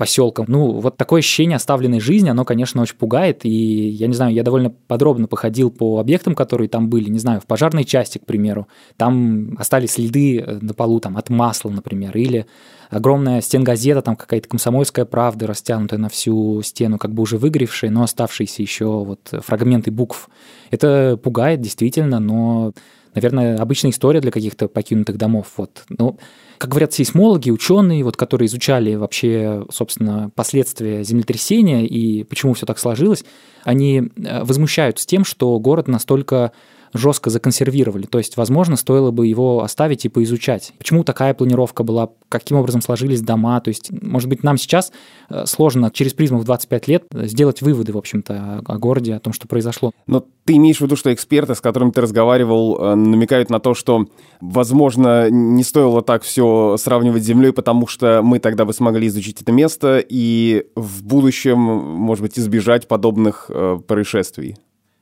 поселкам. 0.00 0.46
Ну, 0.48 0.80
вот 0.80 0.96
такое 0.96 1.18
ощущение 1.18 1.56
оставленной 1.56 2.00
жизни, 2.00 2.30
оно, 2.30 2.46
конечно, 2.46 2.80
очень 2.80 2.96
пугает. 2.96 3.44
И 3.44 3.50
я 3.50 4.06
не 4.06 4.14
знаю, 4.14 4.32
я 4.32 4.42
довольно 4.42 4.70
подробно 4.70 5.26
походил 5.26 5.70
по 5.70 6.00
объектам, 6.00 6.34
которые 6.34 6.70
там 6.70 6.88
были, 6.88 7.10
не 7.10 7.18
знаю, 7.18 7.42
в 7.42 7.46
пожарной 7.46 7.84
части, 7.84 8.16
к 8.16 8.24
примеру. 8.24 8.66
Там 8.96 9.56
остались 9.58 9.92
следы 9.92 10.38
э, 10.38 10.58
на 10.62 10.72
полу 10.72 11.00
там, 11.00 11.18
от 11.18 11.28
масла, 11.28 11.68
например, 11.68 12.16
или 12.16 12.46
огромная 12.88 13.42
стенгазета, 13.42 14.00
там 14.00 14.16
какая-то 14.16 14.48
комсомольская 14.48 15.04
правда, 15.04 15.46
растянутая 15.46 16.00
на 16.00 16.08
всю 16.08 16.62
стену, 16.62 16.96
как 16.96 17.12
бы 17.12 17.22
уже 17.22 17.36
выгоревшая, 17.36 17.90
но 17.90 18.02
оставшиеся 18.02 18.62
еще 18.62 18.86
вот 18.86 19.20
фрагменты 19.44 19.90
букв. 19.90 20.30
Это 20.70 21.20
пугает, 21.22 21.60
действительно, 21.60 22.20
но, 22.20 22.72
наверное, 23.14 23.58
обычная 23.58 23.90
история 23.90 24.22
для 24.22 24.30
каких-то 24.30 24.66
покинутых 24.66 25.18
домов. 25.18 25.48
Вот. 25.58 25.84
Ну, 25.90 26.16
как 26.60 26.68
говорят 26.68 26.92
сейсмологи, 26.92 27.48
ученые, 27.48 28.04
вот, 28.04 28.18
которые 28.18 28.44
изучали 28.44 28.94
вообще, 28.94 29.64
собственно, 29.70 30.30
последствия 30.34 31.02
землетрясения 31.04 31.86
и 31.86 32.22
почему 32.22 32.52
все 32.52 32.66
так 32.66 32.78
сложилось, 32.78 33.24
они 33.64 34.10
э, 34.14 34.44
возмущаются 34.44 35.06
тем, 35.06 35.24
что 35.24 35.58
город 35.58 35.88
настолько 35.88 36.52
жестко 36.92 37.30
законсервировали. 37.30 38.06
То 38.06 38.18
есть, 38.18 38.36
возможно, 38.36 38.76
стоило 38.76 39.10
бы 39.10 39.26
его 39.26 39.62
оставить 39.62 40.04
и 40.04 40.08
поизучать. 40.08 40.72
Почему 40.78 41.04
такая 41.04 41.34
планировка 41.34 41.82
была, 41.82 42.10
каким 42.28 42.56
образом 42.56 42.82
сложились 42.82 43.20
дома. 43.20 43.60
То 43.60 43.68
есть, 43.68 43.90
может 44.02 44.28
быть, 44.28 44.42
нам 44.42 44.58
сейчас 44.58 44.92
э, 45.28 45.46
сложно 45.46 45.90
через 45.92 46.14
призму 46.14 46.38
в 46.38 46.44
25 46.44 46.88
лет 46.88 47.04
сделать 47.12 47.62
выводы, 47.62 47.92
в 47.92 47.98
общем-то, 47.98 48.62
о 48.64 48.78
городе, 48.78 49.14
о 49.14 49.20
том, 49.20 49.32
что 49.32 49.48
произошло. 49.48 49.92
Но 50.06 50.24
ты 50.44 50.56
имеешь 50.56 50.78
в 50.78 50.80
виду, 50.80 50.96
что 50.96 51.12
эксперты, 51.12 51.54
с 51.54 51.60
которыми 51.60 51.90
ты 51.90 52.00
разговаривал, 52.00 52.78
э, 52.78 52.94
намекают 52.94 53.50
на 53.50 53.60
то, 53.60 53.74
что, 53.74 54.06
возможно, 54.40 55.30
не 55.30 55.62
стоило 55.62 56.02
так 56.02 56.22
все 56.22 56.76
сравнивать 56.78 57.22
с 57.22 57.26
Землей, 57.26 57.52
потому 57.52 57.86
что 57.86 58.20
мы 58.22 58.38
тогда 58.38 58.64
бы 58.64 58.72
смогли 58.72 59.06
изучить 59.08 59.42
это 59.42 59.52
место 59.52 60.02
и 60.06 60.66
в 60.74 61.02
будущем, 61.04 61.58
может 61.58 62.22
быть, 62.22 62.38
избежать 62.38 62.88
подобных 62.88 63.46
э, 63.48 63.78
происшествий? 63.86 64.56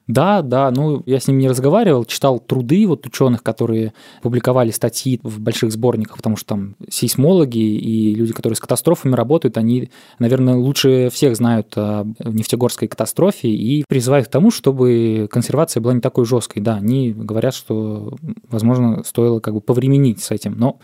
Да, 0.08 0.40
да, 0.40 0.70
ну 0.70 1.02
я 1.04 1.20
с 1.20 1.28
ним 1.28 1.38
не 1.38 1.48
разговаривал, 1.48 2.06
читал 2.06 2.38
труды 2.40 2.86
вот 2.86 3.06
ученых, 3.06 3.42
которые 3.42 3.92
публиковали 4.22 4.70
статьи 4.70 5.20
в 5.22 5.38
больших 5.38 5.70
сборниках, 5.70 6.16
потому 6.16 6.36
что 6.36 6.46
там 6.46 6.76
сейсмологи 6.88 7.58
и 7.58 8.14
люди, 8.14 8.32
которые 8.32 8.56
с 8.56 8.60
катастрофами 8.60 9.14
работают, 9.14 9.58
они, 9.58 9.90
наверное, 10.18 10.54
лучше 10.54 11.10
всех 11.12 11.36
знают 11.36 11.74
о 11.76 12.06
нефтегорской 12.24 12.88
катастрофе 12.88 13.48
и 13.48 13.84
призывают 13.86 14.28
к 14.28 14.30
тому, 14.30 14.50
чтобы 14.50 15.28
консервация 15.30 15.82
была 15.82 15.92
не 15.92 16.00
такой 16.00 16.24
жесткой. 16.24 16.62
Да, 16.62 16.76
они 16.76 17.12
говорят, 17.12 17.54
что, 17.54 18.16
возможно, 18.48 19.04
стоило 19.04 19.40
как 19.40 19.52
бы 19.52 19.60
повременить 19.60 20.22
с 20.22 20.30
этим, 20.30 20.54
но 20.56 20.78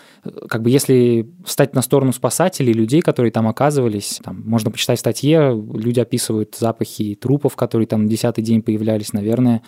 как 0.50 0.60
бы 0.60 0.68
если 0.68 1.30
встать 1.46 1.74
на 1.74 1.80
сторону 1.80 2.12
спасателей, 2.12 2.74
людей, 2.74 3.00
которые 3.00 3.32
там 3.32 3.48
оказывались, 3.48 4.20
там, 4.22 4.42
можно 4.44 4.70
почитать 4.70 4.98
в 4.98 5.00
статье, 5.00 5.58
люди 5.72 6.00
описывают 6.00 6.56
запахи 6.56 7.14
трупов, 7.14 7.56
которые 7.56 7.86
там 7.86 8.06
десятый 8.06 8.44
день 8.44 8.60
появлялись 8.60 9.13
наверное, 9.14 9.62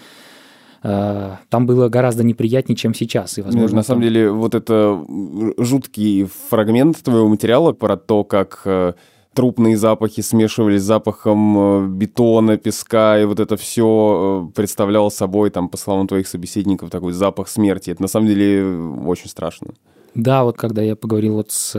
э, 0.83 1.37
там 1.49 1.67
было 1.67 1.89
гораздо 1.89 2.23
неприятнее, 2.25 2.77
чем 2.77 2.93
сейчас. 2.95 3.39
И, 3.39 3.43
возможно, 3.43 3.77
на 3.77 3.83
самом 3.83 4.03
там... 4.03 4.09
деле, 4.09 4.31
вот 4.31 4.55
это 4.55 5.03
жуткий 5.57 6.29
фрагмент 6.51 7.03
твоего 7.03 7.29
материала 7.29 7.73
про 7.73 7.97
то, 7.97 8.25
как 8.25 8.63
э, 8.65 8.93
трупные 9.33 9.77
запахи 9.77 10.23
смешивались 10.23 10.83
с 10.83 10.87
запахом 10.87 11.59
э, 11.59 11.89
бетона, 11.89 12.57
песка, 12.57 13.19
и 13.19 13.25
вот 13.25 13.41
это 13.41 13.57
все 13.57 14.51
представляло 14.55 15.09
собой, 15.09 15.51
там, 15.51 15.69
по 15.69 15.77
словам 15.77 16.09
твоих 16.09 16.29
собеседников, 16.29 16.91
такой 16.91 17.13
запах 17.13 17.49
смерти. 17.49 17.91
Это 17.91 18.03
на 18.03 18.09
самом 18.09 18.29
деле 18.29 18.67
очень 19.07 19.29
страшно. 19.29 19.69
Да, 20.15 20.45
вот 20.45 20.57
когда 20.57 20.81
я 20.81 20.97
поговорил 20.97 21.35
вот 21.35 21.53
с 21.53 21.79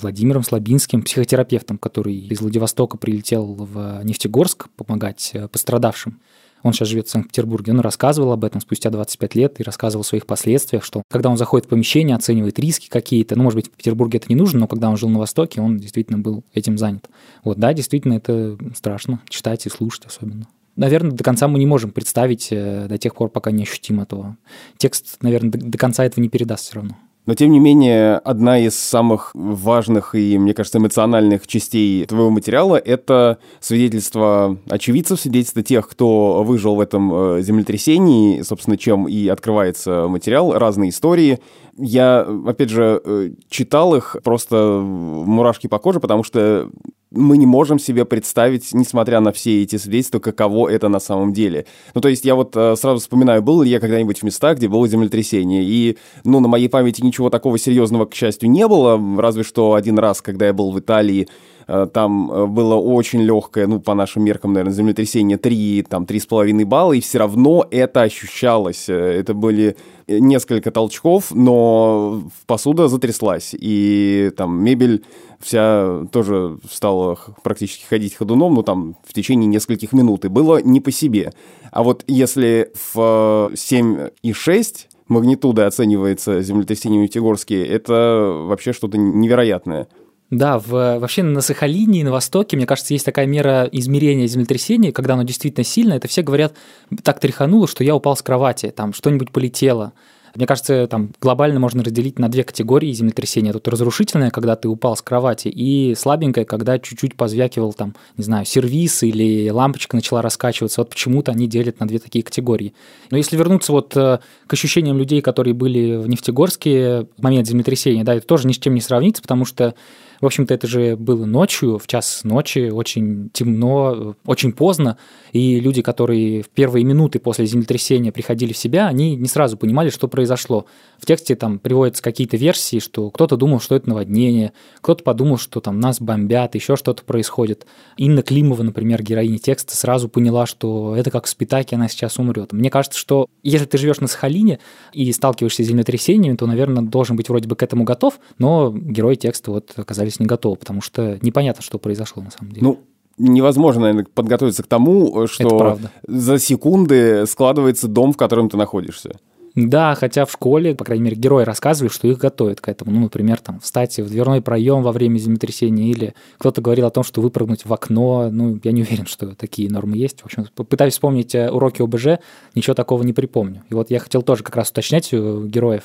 Владимиром 0.00 0.44
Слабинским, 0.44 1.02
психотерапевтом, 1.02 1.78
который 1.78 2.14
из 2.14 2.40
Владивостока 2.40 2.96
прилетел 2.96 3.54
в 3.54 4.04
Нефтегорск 4.04 4.68
помогать 4.76 5.34
пострадавшим, 5.50 6.20
он 6.62 6.72
сейчас 6.72 6.88
живет 6.88 7.08
в 7.08 7.10
Санкт-Петербурге, 7.10 7.72
он 7.72 7.80
рассказывал 7.80 8.32
об 8.32 8.44
этом 8.44 8.60
спустя 8.60 8.90
25 8.90 9.34
лет 9.34 9.60
и 9.60 9.62
рассказывал 9.62 10.02
о 10.02 10.04
своих 10.04 10.26
последствиях, 10.26 10.84
что 10.84 11.02
когда 11.10 11.30
он 11.30 11.36
заходит 11.36 11.66
в 11.66 11.70
помещение, 11.70 12.16
оценивает 12.16 12.58
риски 12.58 12.88
какие-то, 12.88 13.36
ну, 13.36 13.44
может 13.44 13.56
быть, 13.56 13.66
в 13.66 13.70
Петербурге 13.70 14.18
это 14.18 14.26
не 14.28 14.36
нужно, 14.36 14.60
но 14.60 14.68
когда 14.68 14.88
он 14.88 14.96
жил 14.96 15.08
на 15.08 15.18
Востоке, 15.18 15.60
он 15.60 15.78
действительно 15.78 16.18
был 16.18 16.44
этим 16.52 16.78
занят. 16.78 17.08
Вот, 17.44 17.58
да, 17.58 17.72
действительно, 17.72 18.14
это 18.14 18.56
страшно 18.74 19.20
читать 19.28 19.66
и 19.66 19.70
слушать 19.70 20.06
особенно. 20.06 20.46
Наверное, 20.76 21.12
до 21.12 21.22
конца 21.22 21.48
мы 21.48 21.58
не 21.58 21.66
можем 21.66 21.90
представить 21.90 22.48
э, 22.50 22.86
до 22.88 22.96
тех 22.96 23.14
пор, 23.14 23.28
пока 23.28 23.50
не 23.50 23.64
ощутим 23.64 24.00
этого. 24.00 24.38
Текст, 24.78 25.18
наверное, 25.20 25.50
до 25.50 25.76
конца 25.76 26.04
этого 26.04 26.22
не 26.22 26.30
передаст 26.30 26.64
все 26.64 26.76
равно. 26.76 26.96
Но, 27.24 27.34
тем 27.34 27.52
не 27.52 27.60
менее, 27.60 28.16
одна 28.16 28.58
из 28.58 28.76
самых 28.76 29.30
важных 29.34 30.16
и, 30.16 30.38
мне 30.38 30.54
кажется, 30.54 30.78
эмоциональных 30.78 31.46
частей 31.46 32.04
твоего 32.04 32.30
материала— 32.30 32.76
это 32.84 33.38
свидетельство 33.60 34.58
очевидцев, 34.68 35.20
свидетельство 35.20 35.62
тех, 35.62 35.88
кто 35.88 36.42
выжил 36.42 36.74
в 36.74 36.80
этом 36.80 37.14
э, 37.14 37.42
землетрясении, 37.42 38.42
собственно, 38.42 38.76
чем 38.76 39.06
и 39.06 39.28
открывается 39.28 40.08
материал, 40.08 40.58
разные 40.58 40.90
истории. 40.90 41.38
Я, 41.78 42.26
опять 42.46 42.70
же, 42.70 43.00
э, 43.04 43.30
читал 43.48 43.94
их, 43.94 44.16
просто 44.24 44.80
мурашки 44.82 45.68
по 45.68 45.78
коже, 45.78 46.00
потому 46.00 46.24
что 46.24 46.70
мы 47.14 47.36
не 47.36 47.46
можем 47.46 47.78
себе 47.78 48.04
представить, 48.04 48.72
несмотря 48.72 49.20
на 49.20 49.32
все 49.32 49.62
эти 49.62 49.76
свидетельства, 49.76 50.18
каково 50.18 50.68
это 50.68 50.88
на 50.88 51.00
самом 51.00 51.32
деле. 51.32 51.66
Ну, 51.94 52.00
то 52.00 52.08
есть 52.08 52.24
я 52.24 52.34
вот 52.34 52.56
э, 52.56 52.76
сразу 52.76 53.00
вспоминаю, 53.00 53.42
был 53.42 53.62
ли 53.62 53.70
я 53.70 53.80
когда-нибудь 53.80 54.20
в 54.20 54.22
местах, 54.22 54.56
где 54.56 54.68
было 54.68 54.86
землетрясение, 54.88 55.64
и, 55.64 55.98
ну, 56.24 56.40
на 56.40 56.48
моей 56.48 56.68
памяти 56.68 57.02
ничего 57.02 57.30
такого 57.30 57.58
серьезного, 57.58 58.06
к 58.06 58.14
счастью, 58.14 58.50
не 58.50 58.66
было, 58.66 59.00
разве 59.20 59.42
что 59.42 59.74
один 59.74 59.98
раз, 59.98 60.22
когда 60.22 60.46
я 60.46 60.52
был 60.52 60.72
в 60.72 60.78
Италии, 60.80 61.28
там 61.66 62.30
э, 62.30 62.46
было 62.46 62.74
очень 62.76 63.22
легкое, 63.22 63.66
ну, 63.66 63.80
по 63.80 63.94
нашим 63.94 64.24
меркам, 64.24 64.52
наверное, 64.52 64.74
землетрясение 64.74 65.38
3, 65.38 65.86
там, 65.88 66.04
3,5 66.04 66.64
балла, 66.64 66.92
и 66.92 67.00
все 67.00 67.18
равно 67.18 67.66
это 67.70 68.02
ощущалось. 68.02 68.88
Это 68.88 69.34
были 69.34 69.76
несколько 70.08 70.70
толчков, 70.70 71.32
но 71.32 72.24
посуда 72.46 72.88
затряслась, 72.88 73.54
и 73.58 74.32
там 74.36 74.62
мебель 74.62 75.04
вся 75.40 76.04
тоже 76.12 76.58
стала 76.70 77.18
практически 77.42 77.84
ходить 77.84 78.14
ходуном, 78.14 78.54
ну 78.54 78.62
там 78.62 78.96
в 79.04 79.12
течение 79.12 79.46
нескольких 79.46 79.92
минут, 79.92 80.24
и 80.24 80.28
было 80.28 80.62
не 80.62 80.80
по 80.80 80.90
себе. 80.90 81.32
А 81.70 81.82
вот 81.82 82.04
если 82.06 82.70
в 82.94 83.50
7,6 83.54 84.86
магнитуда 85.08 85.66
оценивается 85.66 86.42
землетрясением 86.42 87.02
Нефтегорске, 87.02 87.64
это 87.64 88.44
вообще 88.46 88.72
что-то 88.72 88.98
невероятное. 88.98 89.88
Да, 90.32 90.58
в, 90.58 90.70
вообще 90.98 91.22
на 91.22 91.42
Сахалине 91.42 92.00
и 92.00 92.04
на 92.04 92.10
Востоке, 92.10 92.56
мне 92.56 92.64
кажется, 92.64 92.94
есть 92.94 93.04
такая 93.04 93.26
мера 93.26 93.68
измерения 93.70 94.26
землетрясения, 94.26 94.90
когда 94.90 95.12
оно 95.12 95.24
действительно 95.24 95.62
сильно, 95.62 95.92
это 95.92 96.08
все 96.08 96.22
говорят, 96.22 96.54
так 97.02 97.20
тряхануло, 97.20 97.68
что 97.68 97.84
я 97.84 97.94
упал 97.94 98.16
с 98.16 98.22
кровати, 98.22 98.72
там 98.74 98.94
что-нибудь 98.94 99.30
полетело. 99.30 99.92
Мне 100.34 100.46
кажется, 100.46 100.86
там 100.86 101.10
глобально 101.20 101.60
можно 101.60 101.84
разделить 101.84 102.18
на 102.18 102.30
две 102.30 102.44
категории 102.44 102.90
землетрясения. 102.92 103.52
Тут 103.52 103.68
разрушительное, 103.68 104.30
когда 104.30 104.56
ты 104.56 104.68
упал 104.68 104.96
с 104.96 105.02
кровати, 105.02 105.48
и 105.48 105.94
слабенькое, 105.94 106.46
когда 106.46 106.78
чуть-чуть 106.78 107.14
позвякивал 107.14 107.74
там, 107.74 107.94
не 108.16 108.24
знаю, 108.24 108.46
сервис 108.46 109.02
или 109.02 109.50
лампочка 109.50 109.94
начала 109.94 110.22
раскачиваться. 110.22 110.80
Вот 110.80 110.88
почему-то 110.88 111.32
они 111.32 111.46
делят 111.46 111.78
на 111.80 111.86
две 111.86 111.98
такие 111.98 112.24
категории. 112.24 112.72
Но 113.10 113.18
если 113.18 113.36
вернуться 113.36 113.72
вот 113.72 113.94
э, 113.94 114.20
к 114.46 114.52
ощущениям 114.54 114.96
людей, 114.96 115.20
которые 115.20 115.52
были 115.52 115.96
в 115.96 116.08
Нефтегорске 116.08 117.06
в 117.18 117.22
момент 117.22 117.46
землетрясения, 117.46 118.02
да, 118.02 118.14
это 118.14 118.26
тоже 118.26 118.48
ни 118.48 118.52
с 118.52 118.58
чем 118.58 118.74
не 118.74 118.80
сравнится, 118.80 119.20
потому 119.20 119.44
что 119.44 119.74
в 120.22 120.26
общем-то, 120.26 120.54
это 120.54 120.68
же 120.68 120.96
было 120.96 121.26
ночью, 121.26 121.78
в 121.78 121.88
час 121.88 122.20
ночи, 122.22 122.70
очень 122.70 123.28
темно, 123.32 124.14
очень 124.24 124.52
поздно, 124.52 124.96
и 125.32 125.58
люди, 125.58 125.82
которые 125.82 126.42
в 126.42 126.48
первые 126.48 126.84
минуты 126.84 127.18
после 127.18 127.44
землетрясения 127.44 128.12
приходили 128.12 128.52
в 128.52 128.56
себя, 128.56 128.86
они 128.86 129.16
не 129.16 129.26
сразу 129.26 129.56
понимали, 129.56 129.90
что 129.90 130.06
произошло. 130.06 130.66
В 131.00 131.06
тексте 131.06 131.34
там 131.34 131.58
приводятся 131.58 132.04
какие-то 132.04 132.36
версии, 132.36 132.78
что 132.78 133.10
кто-то 133.10 133.36
думал, 133.36 133.58
что 133.58 133.74
это 133.74 133.88
наводнение, 133.88 134.52
кто-то 134.80 135.02
подумал, 135.02 135.38
что 135.38 135.60
там 135.60 135.80
нас 135.80 136.00
бомбят, 136.00 136.54
еще 136.54 136.76
что-то 136.76 137.02
происходит. 137.02 137.66
Инна 137.96 138.22
Климова, 138.22 138.62
например, 138.62 139.02
героиня 139.02 139.38
текста, 139.38 139.76
сразу 139.76 140.08
поняла, 140.08 140.46
что 140.46 140.94
это 140.96 141.10
как 141.10 141.26
в 141.26 141.28
Спитаке, 141.28 141.74
она 141.74 141.88
сейчас 141.88 142.20
умрет. 142.20 142.52
Мне 142.52 142.70
кажется, 142.70 142.96
что 142.96 143.26
если 143.42 143.66
ты 143.66 143.76
живешь 143.76 143.98
на 143.98 144.06
Сахалине 144.06 144.60
и 144.92 145.10
сталкиваешься 145.12 145.64
с 145.64 145.66
землетрясениями, 145.66 146.36
то, 146.36 146.46
наверное, 146.46 146.84
должен 146.84 147.16
быть 147.16 147.28
вроде 147.28 147.48
бы 147.48 147.56
к 147.56 147.62
этому 147.64 147.82
готов, 147.82 148.20
но 148.38 148.70
герои 148.72 149.16
текста 149.16 149.50
вот 149.50 149.72
оказались 149.74 150.11
не 150.20 150.26
готовы, 150.26 150.56
потому 150.56 150.80
что 150.80 151.18
непонятно, 151.22 151.62
что 151.62 151.78
произошло 151.78 152.22
на 152.22 152.30
самом 152.30 152.52
деле. 152.52 152.66
Ну, 152.66 152.80
невозможно, 153.18 153.82
наверное, 153.82 154.06
подготовиться 154.12 154.62
к 154.62 154.66
тому, 154.66 155.26
что 155.26 155.78
за 156.06 156.38
секунды 156.38 157.26
складывается 157.26 157.88
дом, 157.88 158.12
в 158.12 158.16
котором 158.16 158.48
ты 158.48 158.56
находишься. 158.56 159.16
Да, 159.54 159.94
хотя 159.94 160.24
в 160.24 160.32
школе, 160.32 160.74
по 160.74 160.84
крайней 160.84 161.04
мере, 161.04 161.16
герои 161.16 161.44
рассказывали, 161.44 161.92
что 161.92 162.08
их 162.08 162.18
готовят 162.18 162.60
к 162.60 162.68
этому. 162.68 162.90
Ну, 162.90 163.00
например, 163.00 163.38
там, 163.38 163.60
встать 163.60 163.98
в 163.98 164.08
дверной 164.08 164.40
проем 164.40 164.82
во 164.82 164.92
время 164.92 165.18
землетрясения, 165.18 165.90
или 165.90 166.14
кто-то 166.38 166.62
говорил 166.62 166.86
о 166.86 166.90
том, 166.90 167.04
что 167.04 167.20
выпрыгнуть 167.20 167.66
в 167.66 167.72
окно. 167.72 168.30
Ну, 168.30 168.58
я 168.62 168.72
не 168.72 168.82
уверен, 168.82 169.06
что 169.06 169.34
такие 169.34 169.68
нормы 169.70 169.98
есть. 169.98 170.22
В 170.22 170.24
общем, 170.24 170.46
пытаюсь 170.54 170.94
вспомнить 170.94 171.34
э, 171.34 171.50
уроки 171.50 171.82
ОБЖ, 171.82 172.22
ничего 172.54 172.74
такого 172.74 173.02
не 173.02 173.12
припомню. 173.12 173.62
И 173.68 173.74
вот 173.74 173.90
я 173.90 173.98
хотел 173.98 174.22
тоже 174.22 174.42
как 174.42 174.56
раз 174.56 174.70
уточнять 174.70 175.12
у 175.12 175.44
героев, 175.46 175.82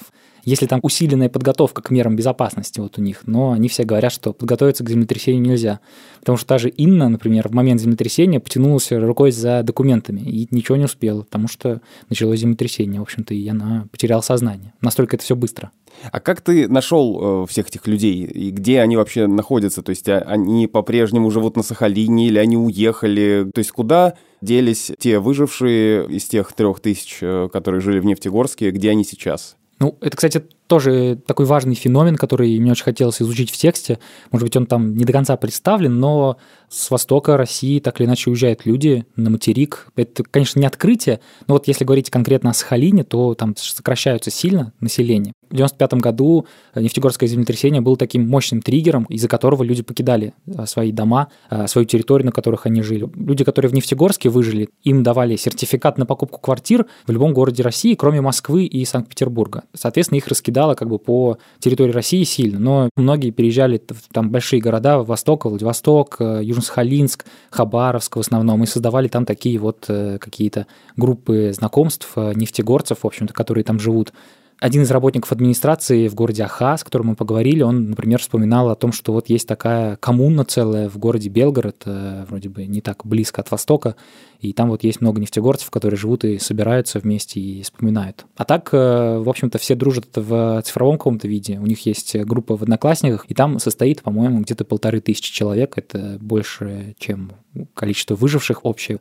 если 0.48 0.66
там 0.66 0.80
усиленная 0.82 1.28
подготовка 1.28 1.82
к 1.82 1.92
мерам 1.92 2.16
безопасности 2.16 2.80
вот 2.80 2.98
у 2.98 3.02
них, 3.02 3.24
но 3.26 3.52
они 3.52 3.68
все 3.68 3.84
говорят, 3.84 4.14
что 4.14 4.32
подготовиться 4.32 4.82
к 4.86 4.90
землетрясению 4.90 5.42
нельзя. 5.42 5.82
Потому 6.22 6.38
что 6.38 6.48
та 6.48 6.58
же 6.58 6.70
Инна, 6.70 7.10
например, 7.10 7.50
в 7.50 7.52
момент 7.52 7.82
землетрясения 7.82 8.40
потянулась 8.40 8.90
рукой 8.94 9.32
за 9.32 9.62
документами 9.64 10.22
и 10.22 10.48
ничего 10.52 10.78
не 10.78 10.86
успела, 10.86 11.24
потому 11.24 11.50
что 11.50 11.82
началось 12.10 12.40
землетрясение, 12.40 13.02
в 13.02 13.04
общем-то, 13.04 13.34
и 13.34 13.46
она 13.46 13.88
потеряла 13.92 14.22
сознание. 14.22 14.74
Настолько 14.80 15.18
это 15.18 15.26
все 15.26 15.36
быстро. 15.36 15.70
А 16.12 16.22
как 16.22 16.40
ты 16.40 16.70
нашел 16.70 17.44
э, 17.44 17.48
всех 17.48 17.68
этих 17.68 17.86
людей 17.86 18.24
и 18.24 18.52
где 18.52 18.80
они 18.80 18.96
вообще 18.96 19.28
находятся? 19.28 19.82
То 19.82 19.90
есть 19.90 20.08
а, 20.08 20.20
они 20.20 20.68
по-прежнему 20.68 21.30
живут 21.30 21.58
на 21.58 21.64
Сахалине 21.64 22.28
или 22.28 22.40
они 22.40 22.56
уехали? 22.56 23.50
То 23.54 23.60
есть 23.60 23.72
куда 23.72 24.14
делись 24.42 24.94
те 24.98 25.20
выжившие 25.20 26.08
из 26.08 26.24
тех 26.26 26.54
трех 26.54 26.80
тысяч, 26.80 27.18
э, 27.22 27.50
которые 27.52 27.82
жили 27.82 28.00
в 28.00 28.06
Нефтегорске, 28.06 28.72
где 28.72 28.92
они 28.92 29.04
сейчас? 29.04 29.58
Ну, 29.80 29.98
это, 30.02 30.18
кстати, 30.18 30.44
тоже 30.68 31.20
такой 31.26 31.46
важный 31.46 31.76
феномен, 31.76 32.16
который 32.16 32.60
мне 32.60 32.72
очень 32.72 32.84
хотелось 32.84 33.22
изучить 33.22 33.52
в 33.52 33.58
тексте. 33.58 34.00
Может 34.32 34.46
быть, 34.46 34.56
он 34.56 34.66
там 34.66 34.96
не 34.96 35.06
до 35.06 35.14
конца 35.14 35.36
представлен, 35.38 36.00
но 36.00 36.38
с 36.70 36.92
востока 36.92 37.38
России 37.38 37.80
так 37.80 38.00
или 38.00 38.08
иначе 38.08 38.30
уезжают 38.30 38.66
люди 38.66 39.06
на 39.16 39.30
материк. 39.30 39.88
Это, 39.96 40.24
конечно, 40.24 40.60
не 40.60 40.66
открытие, 40.68 41.22
но 41.48 41.54
вот 41.54 41.68
если 41.68 41.86
говорить 41.86 42.10
конкретно 42.10 42.50
о 42.50 42.54
Сахалине, 42.54 43.04
то 43.04 43.34
там 43.36 43.56
сокращаются 43.56 44.32
сильно 44.32 44.74
население. 44.80 45.34
В 45.50 45.54
1995 45.54 46.02
году 46.02 46.46
нефтегорское 46.76 47.30
землетрясение 47.30 47.80
было 47.80 47.96
таким 47.96 48.28
мощным 48.28 48.62
триггером, 48.62 49.06
из-за 49.06 49.30
которого 49.30 49.64
люди 49.64 49.82
покидали 49.82 50.34
а, 50.54 50.66
свои 50.66 50.92
дома, 50.92 51.30
а, 51.50 51.68
свою 51.68 51.86
территорию, 51.86 52.26
на 52.26 52.32
которых 52.34 52.66
они 52.66 52.82
жили. 52.82 53.10
Люди, 53.16 53.46
которые 53.46 53.72
в 53.72 53.74
Нефтегорске 53.74 54.28
выжили, 54.28 54.68
им 54.84 55.04
давали 55.04 55.38
сертификат 55.38 55.98
на 55.98 56.06
покупку 56.06 56.42
квартир 56.42 56.86
в 57.06 57.12
любом 57.12 57.34
городе 57.34 57.64
России, 57.64 57.96
кроме 57.96 58.20
Москвы 58.20 58.66
и 58.66 58.84
Санкт-Петербурга. 58.84 59.64
Соответственно, 59.74 60.18
их 60.18 60.28
раскидало 60.58 60.76
как 60.76 60.90
бы 60.90 60.98
по 61.00 61.38
территории 61.60 61.92
России 61.92 62.24
сильно, 62.24 62.60
но 62.60 62.90
многие 62.96 63.32
переезжали 63.32 63.82
там 64.12 64.30
большие 64.30 64.62
города, 64.62 65.00
Восток, 65.00 65.46
Владивосток, 65.46 66.18
э, 66.20 66.42
Южно-Сахалинск, 66.44 67.26
Хабаровск 67.52 68.16
в 68.16 68.20
основном, 68.20 68.64
и 68.64 68.66
создавали 68.66 69.08
там 69.08 69.26
такие 69.26 69.60
вот 69.60 69.86
э, 69.88 70.18
какие-то 70.20 70.66
группы 70.96 71.52
знакомств, 71.54 72.12
э, 72.16 72.34
нефтегорцев, 72.36 73.00
в 73.04 73.08
общем-то, 73.08 73.34
которые 73.34 73.64
там 73.64 73.80
живут. 73.80 74.14
Один 74.60 74.82
из 74.82 74.90
работников 74.90 75.32
администрации 75.32 76.08
в 76.08 76.16
городе 76.16 76.44
Аха, 76.44 76.78
с 76.78 76.84
которым 76.84 77.08
мы 77.08 77.16
поговорили, 77.16 77.62
он, 77.62 77.92
например, 77.92 78.20
вспоминал 78.20 78.72
о 78.72 78.76
том, 78.76 78.92
что 78.92 79.14
вот 79.14 79.30
есть 79.30 79.48
такая 79.48 79.98
коммуна 79.98 80.46
целая 80.46 80.90
в 80.90 80.98
городе 80.98 81.30
Белгород, 81.30 81.84
э, 81.86 82.26
вроде 82.28 82.50
бы 82.50 82.66
не 82.66 82.82
так 82.82 83.06
близко 83.06 83.42
от 83.42 83.52
Востока, 83.52 83.96
и 84.40 84.54
там 84.54 84.70
вот 84.70 84.84
есть 84.84 85.00
много 85.00 85.22
нефтегорцев, 85.22 85.70
которые 85.70 86.00
живут 86.00 86.24
и 86.24 86.40
собираются 86.40 86.98
вместе 86.98 87.40
и 87.40 87.62
вспоминают. 87.62 88.26
А 88.36 88.46
так, 88.46 88.70
э, 88.72 89.20
в 89.20 89.30
общем-то, 89.30 89.60
все 89.60 89.76
дружат 89.76 90.08
в 90.16 90.64
цифровом 90.66 90.98
каком-то 90.98 91.28
виде. 91.28 91.60
У 91.60 91.68
них 91.68 91.86
есть 91.86 92.16
группа 92.16 92.58
в 92.58 92.64
Одноклассниках, 92.64 93.26
и 93.28 93.36
там 93.36 93.60
состоит, 93.60 94.02
по-моему, 94.02 94.40
где-то 94.40 94.66
полторы 94.66 95.02
тысячи 95.02 95.32
человек. 95.32 95.74
Это 95.78 96.18
больше, 96.20 96.96
чем 96.98 97.32
количество 97.76 98.16
выживших 98.16 98.66
общее. 98.66 99.00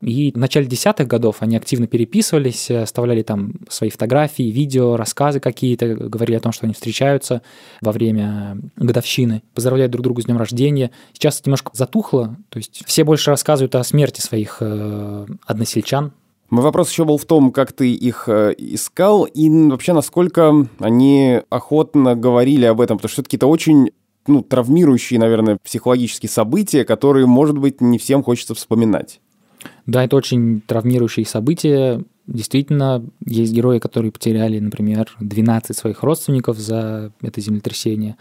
И 0.00 0.32
в 0.32 0.36
начале 0.36 0.66
десятых 0.66 1.06
годов 1.06 1.36
они 1.40 1.56
активно 1.56 1.86
переписывались, 1.86 2.70
оставляли 2.70 3.22
там 3.22 3.52
свои 3.68 3.90
фотографии, 3.90 4.44
видео, 4.44 4.96
рассказы 4.96 5.40
какие-то, 5.40 5.94
говорили 5.94 6.36
о 6.36 6.40
том, 6.40 6.52
что 6.52 6.66
они 6.66 6.74
встречаются 6.74 7.42
во 7.80 7.92
время 7.92 8.58
годовщины, 8.76 9.42
поздравляют 9.54 9.92
друг 9.92 10.04
друга 10.04 10.22
с 10.22 10.24
днем 10.24 10.38
рождения. 10.38 10.90
Сейчас 11.12 11.40
это 11.40 11.48
немножко 11.48 11.70
затухло, 11.74 12.36
то 12.48 12.58
есть 12.58 12.82
все 12.86 13.04
больше 13.04 13.30
рассказывают 13.30 13.74
о 13.74 13.84
смерти 13.84 14.20
своих 14.20 14.58
э, 14.60 15.26
односельчан, 15.46 16.12
мой 16.50 16.64
вопрос 16.64 16.90
еще 16.90 17.04
был 17.04 17.16
в 17.16 17.26
том, 17.26 17.52
как 17.52 17.72
ты 17.72 17.92
их 17.92 18.28
э, 18.28 18.52
искал 18.58 19.22
и 19.22 19.48
вообще 19.48 19.92
насколько 19.92 20.66
они 20.80 21.42
охотно 21.48 22.16
говорили 22.16 22.64
об 22.64 22.80
этом, 22.80 22.98
потому 22.98 23.08
что 23.08 23.22
это 23.22 23.28
какие-то 23.28 23.46
очень 23.46 23.92
ну, 24.26 24.42
травмирующие, 24.42 25.20
наверное, 25.20 25.58
психологические 25.62 26.28
события, 26.28 26.84
которые, 26.84 27.26
может 27.26 27.56
быть, 27.56 27.80
не 27.80 27.98
всем 27.98 28.22
хочется 28.22 28.54
вспоминать. 28.54 29.20
Да, 29.86 30.04
это 30.04 30.16
очень 30.16 30.60
травмирующие 30.60 31.26
события. 31.26 32.02
Действительно, 32.26 33.04
есть 33.26 33.52
герои, 33.52 33.78
которые 33.78 34.12
потеряли, 34.12 34.58
например, 34.58 35.14
12 35.20 35.76
своих 35.76 36.02
родственников 36.02 36.58
за 36.58 37.12
это 37.22 37.40
землетрясение 37.40 38.16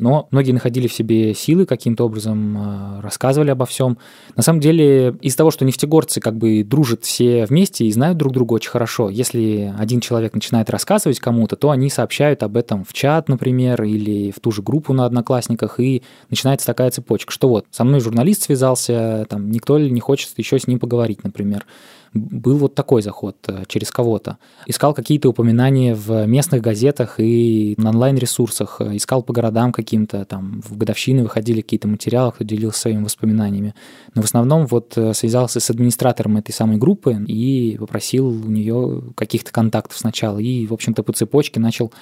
но 0.00 0.28
многие 0.30 0.52
находили 0.52 0.88
в 0.88 0.92
себе 0.92 1.34
силы 1.34 1.66
каким-то 1.66 2.04
образом, 2.04 2.56
э, 2.56 3.00
рассказывали 3.00 3.50
обо 3.50 3.66
всем. 3.66 3.98
На 4.36 4.42
самом 4.42 4.60
деле, 4.60 5.14
из 5.20 5.36
того, 5.36 5.50
что 5.50 5.64
нефтегорцы 5.64 6.20
как 6.20 6.36
бы 6.36 6.64
дружат 6.64 7.04
все 7.04 7.44
вместе 7.46 7.86
и 7.86 7.92
знают 7.92 8.18
друг 8.18 8.32
друга 8.32 8.54
очень 8.54 8.70
хорошо, 8.70 9.10
если 9.10 9.72
один 9.78 10.00
человек 10.00 10.34
начинает 10.34 10.70
рассказывать 10.70 11.20
кому-то, 11.20 11.56
то 11.56 11.70
они 11.70 11.90
сообщают 11.90 12.42
об 12.42 12.56
этом 12.56 12.84
в 12.84 12.92
чат, 12.92 13.28
например, 13.28 13.82
или 13.84 14.30
в 14.30 14.40
ту 14.40 14.50
же 14.50 14.62
группу 14.62 14.92
на 14.92 15.04
Одноклассниках, 15.04 15.78
и 15.78 16.02
начинается 16.28 16.66
такая 16.66 16.90
цепочка, 16.90 17.32
что 17.32 17.48
вот, 17.48 17.66
со 17.70 17.84
мной 17.84 18.00
журналист 18.00 18.42
связался, 18.42 19.26
там, 19.28 19.50
никто 19.50 19.78
ли 19.78 19.90
не 19.90 20.00
хочет 20.00 20.30
еще 20.36 20.58
с 20.58 20.66
ним 20.66 20.78
поговорить, 20.78 21.22
например 21.24 21.64
был 22.12 22.56
вот 22.56 22.74
такой 22.74 23.02
заход 23.02 23.36
э, 23.46 23.62
через 23.68 23.90
кого-то. 23.90 24.38
Искал 24.66 24.94
какие-то 24.94 25.28
упоминания 25.28 25.94
в 25.94 26.26
местных 26.26 26.60
газетах 26.60 27.14
и 27.18 27.74
на 27.76 27.90
онлайн-ресурсах, 27.90 28.80
э, 28.80 28.96
искал 28.96 29.22
по 29.22 29.32
городам 29.32 29.72
каким-то, 29.72 30.24
там 30.24 30.60
в 30.62 30.76
годовщины 30.76 31.22
выходили 31.22 31.60
какие-то 31.60 31.86
материалы, 31.86 32.32
кто 32.32 32.44
делился 32.44 32.80
своими 32.80 33.04
воспоминаниями. 33.04 33.74
Но 34.14 34.22
в 34.22 34.24
основном 34.24 34.66
вот 34.66 34.94
э, 34.96 35.14
связался 35.14 35.60
с 35.60 35.70
администратором 35.70 36.36
этой 36.36 36.52
самой 36.52 36.78
группы 36.78 37.16
и 37.28 37.76
попросил 37.78 38.26
у 38.28 38.50
нее 38.50 39.02
каких-то 39.14 39.52
контактов 39.52 39.96
сначала. 39.96 40.38
И, 40.38 40.66
в 40.66 40.72
общем-то, 40.72 41.02
по 41.04 41.12
цепочке 41.12 41.60
начал 41.60 41.92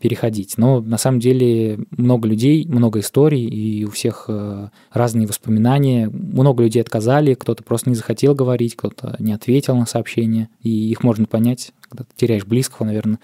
переходить. 0.00 0.58
Но 0.58 0.80
на 0.80 0.98
самом 0.98 1.20
деле 1.20 1.78
много 1.90 2.28
людей, 2.28 2.66
много 2.66 3.00
историй, 3.00 3.44
и 3.44 3.84
у 3.84 3.90
всех 3.90 4.26
э, 4.28 4.68
разные 4.92 5.26
воспоминания. 5.26 6.08
Много 6.08 6.64
людей 6.64 6.82
отказали, 6.82 7.34
кто-то 7.34 7.62
просто 7.62 7.90
не 7.90 7.96
захотел 7.96 8.34
говорить, 8.34 8.76
кто-то 8.76 9.16
не 9.18 9.32
ответил 9.32 9.76
на 9.76 9.86
сообщение. 9.86 10.48
И 10.62 10.90
их 10.90 11.02
можно 11.02 11.26
понять, 11.26 11.72
когда 11.88 12.04
ты 12.04 12.10
теряешь 12.16 12.44
близкого, 12.44 12.86
наверное, 12.86 13.18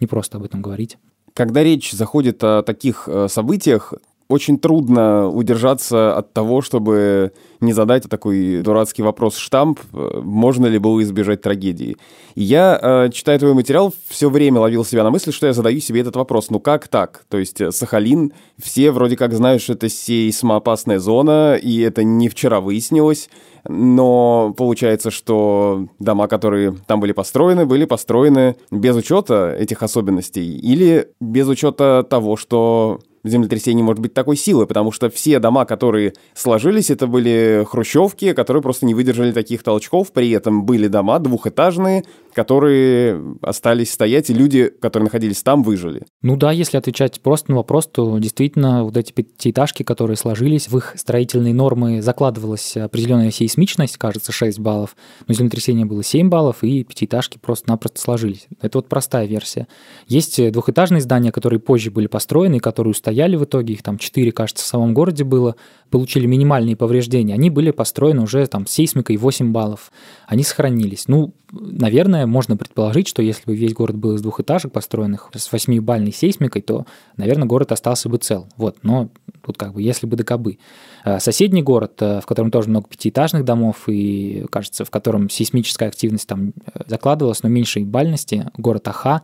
не 0.00 0.06
просто 0.06 0.38
об 0.38 0.44
этом 0.44 0.62
говорить. 0.62 0.98
Когда 1.34 1.62
речь 1.64 1.92
заходит 1.92 2.42
о 2.44 2.62
таких 2.62 3.08
э, 3.08 3.26
событиях, 3.28 3.92
очень 4.28 4.58
трудно 4.58 5.28
удержаться 5.28 6.16
от 6.16 6.32
того, 6.32 6.62
чтобы 6.62 7.32
не 7.60 7.72
задать 7.72 8.08
такой 8.08 8.62
дурацкий 8.62 9.02
вопрос 9.02 9.36
штамп, 9.36 9.80
э, 9.92 10.20
можно 10.22 10.66
ли 10.66 10.78
было 10.78 11.02
избежать 11.02 11.42
трагедии. 11.42 11.96
Я, 12.34 12.78
э, 12.80 13.10
читая 13.10 13.38
твой 13.38 13.54
материал, 13.54 13.92
все 14.08 14.30
время 14.30 14.60
ловил 14.60 14.84
себя 14.84 15.02
на 15.02 15.10
мысли, 15.10 15.30
что 15.30 15.46
я 15.46 15.52
задаю 15.52 15.80
себе 15.80 16.00
этот 16.00 16.16
вопрос. 16.16 16.50
Ну 16.50 16.60
как 16.60 16.88
так? 16.88 17.24
То 17.28 17.38
есть 17.38 17.60
э, 17.60 17.70
Сахалин, 17.70 18.32
все 18.62 18.92
вроде 18.92 19.16
как 19.16 19.32
знают, 19.34 19.62
что 19.62 19.74
это 19.74 19.88
сейсмоопасная 19.88 20.98
зона, 20.98 21.56
и 21.56 21.80
это 21.80 22.02
не 22.04 22.28
вчера 22.28 22.60
выяснилось, 22.60 23.28
но 23.66 24.54
получается, 24.56 25.10
что 25.10 25.86
дома, 25.98 26.28
которые 26.28 26.74
там 26.86 27.00
были 27.00 27.12
построены, 27.12 27.66
были 27.66 27.84
построены 27.84 28.56
без 28.70 28.94
учета 28.96 29.54
этих 29.58 29.82
особенностей 29.82 30.58
или 30.58 31.08
без 31.20 31.48
учета 31.48 32.06
того, 32.08 32.36
что 32.36 33.00
землетрясение 33.24 33.82
может 33.82 34.00
быть 34.00 34.14
такой 34.14 34.36
силы, 34.36 34.66
потому 34.66 34.92
что 34.92 35.08
все 35.08 35.38
дома, 35.38 35.64
которые 35.64 36.12
сложились, 36.34 36.90
это 36.90 37.06
были 37.06 37.66
хрущевки, 37.66 38.34
которые 38.34 38.62
просто 38.62 38.84
не 38.84 38.94
выдержали 38.94 39.32
таких 39.32 39.62
толчков, 39.62 40.12
при 40.12 40.30
этом 40.30 40.64
были 40.66 40.88
дома 40.88 41.18
двухэтажные, 41.18 42.04
которые 42.34 43.36
остались 43.40 43.92
стоять, 43.92 44.28
и 44.28 44.34
люди, 44.34 44.68
которые 44.68 45.04
находились 45.06 45.42
там, 45.42 45.62
выжили. 45.62 46.02
Ну 46.20 46.36
да, 46.36 46.52
если 46.52 46.76
отвечать 46.76 47.20
просто 47.20 47.52
на 47.52 47.56
вопрос, 47.56 47.86
то 47.86 48.18
действительно 48.18 48.84
вот 48.84 48.96
эти 48.96 49.12
пятиэтажки, 49.12 49.82
которые 49.84 50.16
сложились, 50.16 50.68
в 50.68 50.76
их 50.76 50.92
строительные 50.96 51.54
нормы 51.54 52.02
закладывалась 52.02 52.76
определенная 52.76 53.30
сейсмичность, 53.30 53.96
кажется, 53.96 54.32
6 54.32 54.58
баллов, 54.58 54.96
но 55.26 55.34
землетрясение 55.34 55.86
было 55.86 56.02
7 56.02 56.28
баллов, 56.28 56.62
и 56.62 56.84
пятиэтажки 56.84 57.38
просто-напросто 57.38 58.00
сложились. 58.00 58.48
Это 58.60 58.78
вот 58.78 58.88
простая 58.88 59.26
версия. 59.26 59.66
Есть 60.08 60.52
двухэтажные 60.52 61.00
здания, 61.00 61.32
которые 61.32 61.60
позже 61.60 61.90
были 61.90 62.06
построены, 62.06 62.60
которые 62.60 62.90
устояли 62.90 63.13
в 63.36 63.44
итоге, 63.44 63.74
их 63.74 63.82
там 63.82 63.98
4, 63.98 64.32
кажется, 64.32 64.64
в 64.64 64.66
самом 64.66 64.94
городе 64.94 65.24
было, 65.24 65.56
получили 65.90 66.26
минимальные 66.26 66.76
повреждения, 66.76 67.34
они 67.34 67.50
были 67.50 67.70
построены 67.70 68.22
уже 68.22 68.46
там 68.46 68.66
сейсмикой 68.66 69.16
8 69.16 69.52
баллов. 69.52 69.92
Они 70.26 70.42
сохранились. 70.42 71.06
Ну, 71.06 71.34
наверное, 71.52 72.26
можно 72.26 72.56
предположить, 72.56 73.08
что 73.08 73.22
если 73.22 73.44
бы 73.46 73.54
весь 73.54 73.72
город 73.72 73.96
был 73.96 74.14
из 74.14 74.22
двухэтажек 74.22 74.72
построенных 74.72 75.30
с 75.34 75.52
восьмибальной 75.52 76.12
сейсмикой, 76.12 76.62
то, 76.62 76.86
наверное, 77.16 77.46
город 77.46 77.72
остался 77.72 78.08
бы 78.08 78.18
цел. 78.18 78.48
Вот, 78.56 78.78
но 78.82 79.10
тут 79.44 79.56
как 79.56 79.72
бы 79.74 79.82
если 79.82 80.06
бы 80.06 80.16
да 80.16 80.24
кабы. 80.24 80.58
А 81.04 81.20
соседний 81.20 81.62
город, 81.62 81.92
э, 82.00 82.20
в 82.20 82.26
котором 82.26 82.50
тоже 82.50 82.70
много 82.70 82.88
пятиэтажных 82.88 83.44
домов 83.44 83.84
и, 83.86 84.46
кажется, 84.50 84.84
в 84.84 84.90
котором 84.90 85.30
сейсмическая 85.30 85.88
активность 85.88 86.26
там 86.26 86.54
э, 86.66 86.80
закладывалась, 86.86 87.42
но 87.42 87.48
меньшей 87.48 87.84
бальности, 87.84 88.50
город 88.56 88.88
Аха, 88.88 89.22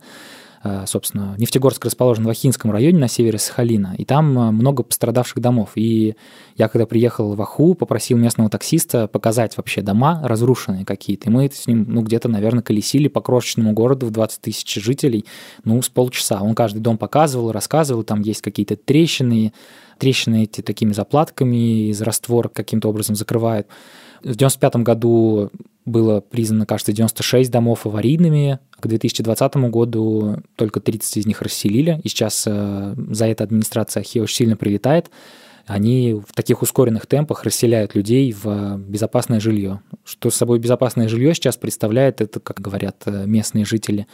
собственно, 0.85 1.35
Нефтегорск 1.39 1.85
расположен 1.85 2.25
в 2.25 2.29
Ахинском 2.29 2.71
районе 2.71 2.99
на 2.99 3.07
севере 3.07 3.39
Сахалина, 3.39 3.95
и 3.97 4.05
там 4.05 4.37
э, 4.37 4.51
много 4.51 4.83
пострадавших 4.83 5.39
домов. 5.39 5.71
И 5.75 6.15
я, 6.55 6.67
когда 6.67 6.85
приехал 6.85 7.33
в 7.33 7.41
Аху, 7.41 7.73
попросил 7.73 8.17
местного 8.17 8.49
таксиста 8.49 9.07
показать 9.07 9.57
вообще 9.57 9.81
дома 9.81 10.21
разрушенные 10.23 10.85
какие-то. 10.85 11.29
И 11.29 11.33
мы 11.33 11.49
с 11.51 11.65
ним, 11.65 11.85
ну, 11.87 12.01
где-то, 12.01 12.29
наверное, 12.29 12.61
колесили 12.61 13.07
по 13.07 13.21
крошечному 13.21 13.73
городу 13.73 14.05
в 14.05 14.11
20 14.11 14.41
тысяч 14.41 14.75
жителей, 14.75 15.25
ну, 15.63 15.81
с 15.81 15.89
полчаса. 15.89 16.41
Он 16.41 16.53
каждый 16.53 16.79
дом 16.79 16.99
показывал, 16.99 17.51
рассказывал, 17.51 18.03
там 18.03 18.21
есть 18.21 18.41
какие-то 18.41 18.75
трещины, 18.75 19.53
трещины 19.97 20.43
эти 20.43 20.61
такими 20.61 20.93
заплатками 20.93 21.89
из 21.89 22.01
раствора 22.01 22.49
каким-то 22.49 22.89
образом 22.89 23.15
закрывают. 23.15 23.67
В 24.23 24.35
95 24.35 24.75
году 24.77 25.49
было 25.85 26.21
признано, 26.21 26.65
кажется, 26.65 26.93
96 26.93 27.49
домов 27.49 27.85
аварийными. 27.85 28.59
К 28.79 28.87
2020 28.87 29.55
году 29.69 30.37
только 30.55 30.79
30 30.79 31.17
из 31.17 31.25
них 31.25 31.41
расселили. 31.41 31.99
И 32.03 32.09
сейчас 32.09 32.43
э, 32.47 32.95
за 33.09 33.25
это 33.27 33.43
администрация 33.43 34.01
Ахи 34.01 34.19
очень 34.19 34.35
сильно 34.35 34.55
прилетает. 34.55 35.09
Они 35.65 36.13
в 36.13 36.33
таких 36.33 36.61
ускоренных 36.61 37.05
темпах 37.05 37.43
расселяют 37.43 37.95
людей 37.95 38.31
в 38.31 38.77
безопасное 38.77 39.39
жилье. 39.39 39.81
Что 40.03 40.29
собой 40.29 40.59
безопасное 40.59 41.07
жилье 41.07 41.33
сейчас 41.33 41.57
представляет, 41.57 42.21
это, 42.21 42.39
как 42.39 42.59
говорят 42.59 43.03
э, 43.05 43.25
местные 43.25 43.65
жители, 43.65 44.07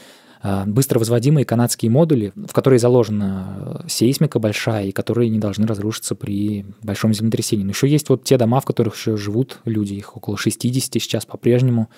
быстро 0.65 1.00
возводимые 1.00 1.45
канадские 1.45 1.91
модули, 1.91 2.32
в 2.36 2.54
которые 2.54 2.80
заложена 2.80 3.86
сейсмика 3.88 4.39
большая 4.39 4.86
и 4.86 4.91
которые 4.91 5.30
не 5.30 5.39
должны 5.39 5.65
разрушиться 5.65 6.15
при 6.15 6.65
большом 6.82 7.13
землетрясении. 7.13 7.63
Но 7.63 7.71
еще 7.71 7.88
есть 7.88 8.10
вот 8.10 8.23
те 8.23 8.38
дома, 8.38 8.60
в 8.60 8.65
которых 8.65 8.95
еще 8.95 9.17
живут 9.17 9.60
люди, 9.65 9.93
их 9.93 10.15
около 10.15 10.38
60 10.38 11.02
сейчас 11.02 11.26
по-прежнему. 11.26 11.89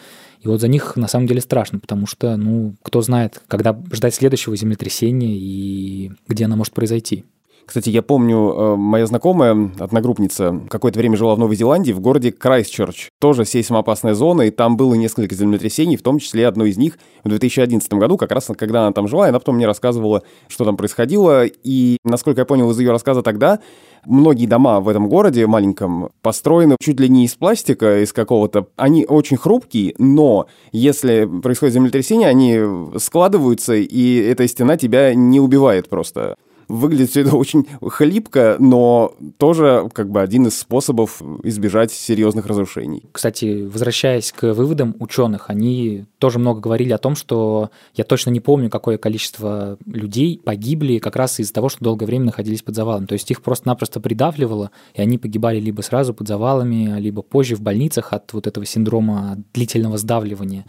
И 0.41 0.47
вот 0.47 0.61
за 0.61 0.67
них 0.67 0.95
на 0.95 1.07
самом 1.07 1.27
деле 1.27 1.41
страшно, 1.41 1.79
потому 1.79 2.07
что, 2.07 2.37
ну, 2.37 2.75
кто 2.81 3.01
знает, 3.01 3.41
когда 3.47 3.77
ждать 3.91 4.15
следующего 4.15 4.55
землетрясения 4.55 5.35
и 5.35 6.11
где 6.27 6.45
оно 6.45 6.55
может 6.55 6.73
произойти. 6.73 7.25
Кстати, 7.69 7.91
я 7.91 8.01
помню, 8.01 8.51
э, 8.51 8.75
моя 8.77 9.05
знакомая, 9.05 9.69
одногруппница, 9.77 10.59
какое-то 10.71 10.97
время 10.97 11.15
жила 11.17 11.35
в 11.35 11.37
Новой 11.37 11.55
Зеландии, 11.55 11.91
в 11.91 11.99
городе 11.99 12.31
Крайстчерч. 12.31 13.09
Тоже 13.19 13.45
сейсмоопасная 13.45 14.15
зона, 14.15 14.41
и 14.41 14.49
там 14.49 14.75
было 14.75 14.95
несколько 14.95 15.35
землетрясений, 15.35 15.95
в 15.95 16.01
том 16.01 16.17
числе 16.17 16.47
одно 16.47 16.65
из 16.65 16.77
них 16.77 16.97
в 17.23 17.29
2011 17.29 17.93
году, 17.93 18.17
как 18.17 18.31
раз 18.31 18.49
когда 18.57 18.87
она 18.87 18.91
там 18.91 19.07
жила, 19.07 19.27
и 19.27 19.29
она 19.29 19.37
потом 19.37 19.57
мне 19.57 19.67
рассказывала, 19.67 20.23
что 20.47 20.65
там 20.65 20.77
происходило. 20.77 21.45
И, 21.45 21.97
насколько 22.03 22.41
я 22.41 22.45
понял 22.45 22.71
из 22.71 22.79
ее 22.79 22.89
рассказа 22.89 23.21
тогда, 23.21 23.59
многие 24.03 24.47
дома 24.47 24.79
в 24.79 24.89
этом 24.89 25.07
городе 25.07 25.45
маленьком 25.45 26.09
построены 26.23 26.75
чуть 26.81 26.99
ли 26.99 27.07
не 27.07 27.25
из 27.25 27.35
пластика, 27.35 28.01
из 28.01 28.13
какого-то. 28.13 28.65
Они 28.77 29.05
очень 29.05 29.37
хрупкие, 29.37 29.93
но 29.99 30.47
если 30.71 31.29
происходит 31.43 31.75
землетрясение, 31.75 32.29
они 32.29 32.59
складываются, 32.97 33.75
и 33.75 34.15
эта 34.15 34.47
стена 34.47 34.75
тебя 34.75 35.13
не 35.13 35.39
убивает 35.39 35.87
просто. 35.87 36.35
Выглядит 36.69 37.09
все 37.09 37.21
это 37.21 37.35
очень 37.35 37.65
хлипко, 37.81 38.55
но 38.59 39.15
тоже 39.37 39.89
как 39.91 40.11
бы 40.11 40.21
один 40.21 40.47
из 40.47 40.59
способов 40.59 41.21
избежать 41.43 41.91
серьезных 41.91 42.45
разрушений. 42.45 43.03
Кстати, 43.11 43.63
возвращаясь 43.63 44.31
к 44.31 44.53
выводам 44.53 44.95
ученых, 44.99 45.49
они 45.49 46.05
тоже 46.19 46.37
много 46.37 46.59
говорили 46.59 46.93
о 46.93 46.99
том, 46.99 47.15
что 47.15 47.71
я 47.95 48.03
точно 48.03 48.29
не 48.29 48.39
помню, 48.39 48.69
какое 48.69 48.99
количество 48.99 49.79
людей 49.87 50.39
погибли 50.43 50.99
как 50.99 51.15
раз 51.15 51.39
из-за 51.39 51.53
того, 51.53 51.69
что 51.69 51.83
долгое 51.83 52.05
время 52.05 52.25
находились 52.25 52.61
под 52.61 52.75
завалом. 52.75 53.07
То 53.07 53.13
есть 53.13 53.31
их 53.31 53.41
просто-напросто 53.41 53.99
придавливало, 53.99 54.69
и 54.93 55.01
они 55.01 55.17
погибали 55.17 55.59
либо 55.59 55.81
сразу 55.81 56.13
под 56.13 56.27
завалами, 56.27 56.99
либо 56.99 57.23
позже 57.23 57.55
в 57.55 57.61
больницах 57.61 58.13
от 58.13 58.31
вот 58.33 58.45
этого 58.45 58.65
синдрома 58.65 59.37
длительного 59.55 59.97
сдавливания. 59.97 60.65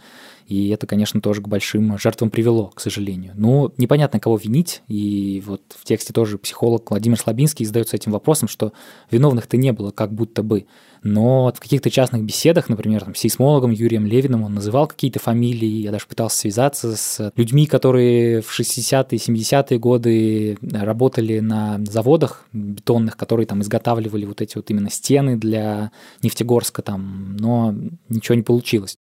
И 0.51 0.67
это, 0.67 0.85
конечно, 0.85 1.21
тоже 1.21 1.41
к 1.41 1.47
большим 1.47 1.97
жертвам 1.97 2.29
привело, 2.29 2.73
к 2.75 2.81
сожалению. 2.81 3.31
Но 3.37 3.71
непонятно, 3.77 4.19
кого 4.19 4.35
винить. 4.35 4.81
И 4.89 5.41
вот 5.45 5.61
в 5.69 5.85
тексте 5.85 6.11
тоже 6.11 6.37
психолог 6.37 6.89
Владимир 6.89 7.17
Слабинский 7.17 7.65
задается 7.65 7.95
этим 7.95 8.11
вопросом, 8.11 8.49
что 8.49 8.73
виновных-то 9.11 9.55
не 9.55 9.71
было, 9.71 9.91
как 9.91 10.11
будто 10.11 10.43
бы. 10.43 10.65
Но 11.03 11.53
в 11.55 11.59
каких-то 11.61 11.89
частных 11.89 12.25
беседах, 12.25 12.67
например, 12.67 13.05
там, 13.05 13.15
с 13.15 13.19
сейсмологом 13.19 13.71
Юрием 13.71 14.05
Левиным, 14.05 14.43
он 14.43 14.53
называл 14.53 14.87
какие-то 14.87 15.19
фамилии, 15.19 15.83
я 15.83 15.91
даже 15.91 16.05
пытался 16.05 16.39
связаться 16.39 16.97
с 16.97 17.31
людьми, 17.37 17.65
которые 17.65 18.41
в 18.41 18.59
60-е, 18.59 19.17
70-е 19.17 19.79
годы 19.79 20.57
работали 20.61 21.39
на 21.39 21.79
заводах 21.85 22.45
бетонных, 22.51 23.15
которые 23.15 23.47
там 23.47 23.61
изготавливали 23.61 24.25
вот 24.25 24.41
эти 24.41 24.57
вот 24.57 24.69
именно 24.69 24.89
стены 24.89 25.37
для 25.37 25.91
Нефтегорска 26.23 26.81
там, 26.81 27.37
но 27.37 27.73
ничего 28.09 28.35
не 28.35 28.43
получилось. 28.43 28.97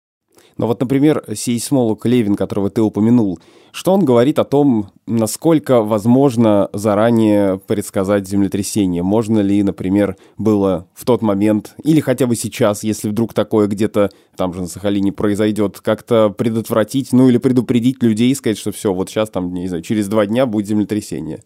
Но 0.59 0.67
вот, 0.67 0.81
например, 0.81 1.23
сейсмолог 1.35 2.07
Левин, 2.07 2.35
которого 2.35 2.71
ты 2.71 2.81
упомянул, 2.81 3.39
что 3.73 3.93
он 3.93 4.07
говорит 4.07 4.39
о 4.39 4.45
том, 4.45 4.91
насколько 5.07 5.83
возможно 5.83 6.71
заранее 6.73 7.59
предсказать 7.59 8.27
землетрясение? 8.27 9.03
Можно 9.03 9.41
ли, 9.41 9.63
например, 9.63 10.17
было 10.39 10.87
в 10.95 11.05
тот 11.05 11.21
момент, 11.21 11.75
или 11.85 12.01
хотя 12.01 12.27
бы 12.27 12.37
сейчас, 12.37 12.85
если 12.85 13.11
вдруг 13.11 13.35
такое 13.35 13.67
где-то 13.67 14.11
там 14.35 14.55
же 14.55 14.63
на 14.63 14.67
Сахалине 14.67 15.13
произойдет, 15.13 15.81
как-то 15.81 16.31
предотвратить, 16.31 17.13
ну 17.13 17.29
или 17.29 17.37
предупредить 17.37 18.03
людей 18.03 18.31
и 18.31 18.35
сказать, 18.35 18.57
что 18.57 18.73
все, 18.73 18.95
вот 18.95 19.11
сейчас 19.11 19.29
там, 19.29 19.53
не 19.53 19.69
знаю, 19.69 19.83
через 19.83 20.09
два 20.09 20.25
дня 20.25 20.47
будет 20.47 20.67
землетрясение? 20.67 21.43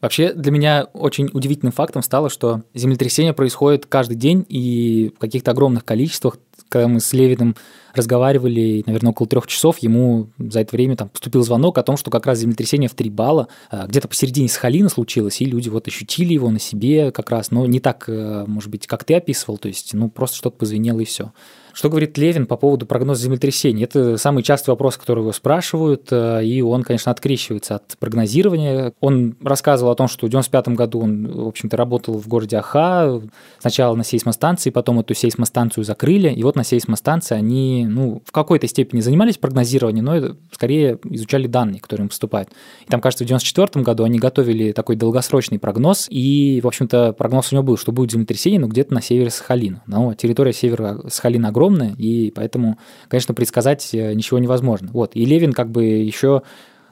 Вообще 0.00 0.32
для 0.32 0.52
меня 0.52 0.86
очень 0.92 1.30
удивительным 1.32 1.72
фактом 1.72 2.02
стало, 2.02 2.28
что 2.28 2.62
землетрясение 2.74 3.32
происходит 3.32 3.86
каждый 3.86 4.16
день 4.16 4.44
и 4.48 5.12
в 5.16 5.18
каких-то 5.18 5.52
огромных 5.52 5.84
количествах. 5.84 6.38
Когда 6.68 6.88
мы 6.88 7.00
с 7.00 7.12
Левиным 7.12 7.56
разговаривали, 7.94 8.82
наверное, 8.86 9.10
около 9.10 9.28
трех 9.28 9.46
часов, 9.46 9.78
ему 9.78 10.28
за 10.38 10.60
это 10.60 10.76
время 10.76 10.96
там 10.96 11.08
поступил 11.08 11.42
звонок 11.42 11.78
о 11.78 11.82
том, 11.82 11.96
что 11.96 12.10
как 12.10 12.26
раз 12.26 12.38
землетрясение 12.38 12.88
в 12.88 12.94
3 12.94 13.10
балла 13.10 13.48
а, 13.70 13.86
где-то 13.86 14.08
посередине 14.08 14.48
Сахалина 14.48 14.88
случилось, 14.88 15.40
и 15.40 15.46
люди 15.46 15.68
вот 15.68 15.88
ощутили 15.88 16.34
его 16.34 16.50
на 16.50 16.58
себе 16.58 17.10
как 17.10 17.30
раз, 17.30 17.50
но 17.50 17.64
не 17.66 17.80
так, 17.80 18.04
э, 18.08 18.44
может 18.46 18.70
быть, 18.70 18.86
как 18.86 19.04
ты 19.04 19.14
описывал, 19.14 19.58
то 19.58 19.68
есть, 19.68 19.94
ну, 19.94 20.10
просто 20.10 20.36
что-то 20.36 20.58
позвенело 20.58 21.00
и 21.00 21.04
все. 21.04 21.32
Что 21.76 21.90
говорит 21.90 22.16
Левин 22.16 22.46
по 22.46 22.56
поводу 22.56 22.86
прогноза 22.86 23.24
землетрясений? 23.24 23.84
Это 23.84 24.16
самый 24.16 24.42
частый 24.42 24.72
вопрос, 24.72 24.96
который 24.96 25.20
его 25.20 25.32
спрашивают, 25.32 26.08
э, 26.10 26.42
и 26.42 26.62
он, 26.62 26.82
конечно, 26.82 27.12
открещивается 27.12 27.74
от 27.74 27.98
прогнозирования. 27.98 28.94
Он 29.00 29.36
рассказывал 29.42 29.92
о 29.92 29.94
том, 29.94 30.08
что 30.08 30.26
в 30.26 30.30
95 30.30 30.68
году 30.68 31.00
он, 31.00 31.30
в 31.30 31.48
общем-то, 31.48 31.76
работал 31.76 32.14
в 32.18 32.26
городе 32.28 32.56
Аха, 32.56 33.20
сначала 33.58 33.94
на 33.94 34.04
сейсмостанции, 34.04 34.70
потом 34.70 35.00
эту 35.00 35.12
сейсмостанцию 35.12 35.84
закрыли, 35.84 36.30
и 36.30 36.42
вот 36.44 36.56
на 36.56 36.64
сейсмостанции 36.64 37.34
они, 37.34 37.84
ну, 37.86 38.22
в 38.24 38.32
какой-то 38.32 38.66
степени 38.68 39.02
занимались 39.02 39.36
прогнозированием, 39.36 40.06
но 40.06 40.16
это 40.16 40.36
скорее 40.52 40.98
изучали 41.04 41.46
данные, 41.46 41.82
которые 41.82 42.04
им 42.04 42.08
поступают. 42.08 42.48
И 42.86 42.88
там, 42.88 43.02
кажется, 43.02 43.24
в 43.24 43.26
94 43.26 43.84
году 43.84 44.04
они 44.04 44.18
готовили 44.18 44.72
такой 44.72 44.96
долгосрочный 44.96 45.58
прогноз, 45.58 46.06
и, 46.08 46.58
в 46.62 46.66
общем-то, 46.66 47.12
прогноз 47.12 47.52
у 47.52 47.56
него 47.56 47.64
был, 47.64 47.76
что 47.76 47.92
будет 47.92 48.12
землетрясение, 48.12 48.60
но 48.60 48.66
где-то 48.66 48.94
на 48.94 49.02
севере 49.02 49.28
Сахалина. 49.28 49.82
Но 49.86 50.14
территория 50.14 50.54
севера 50.54 51.02
Сахалина 51.10 51.48
огромная, 51.48 51.65
огромная, 51.66 51.94
и 51.96 52.30
поэтому, 52.30 52.78
конечно, 53.08 53.34
предсказать 53.34 53.94
э, 53.94 54.14
ничего 54.14 54.38
невозможно. 54.38 54.90
Вот. 54.92 55.12
И 55.14 55.24
Левин 55.24 55.52
как 55.52 55.70
бы 55.70 55.84
еще 55.84 56.42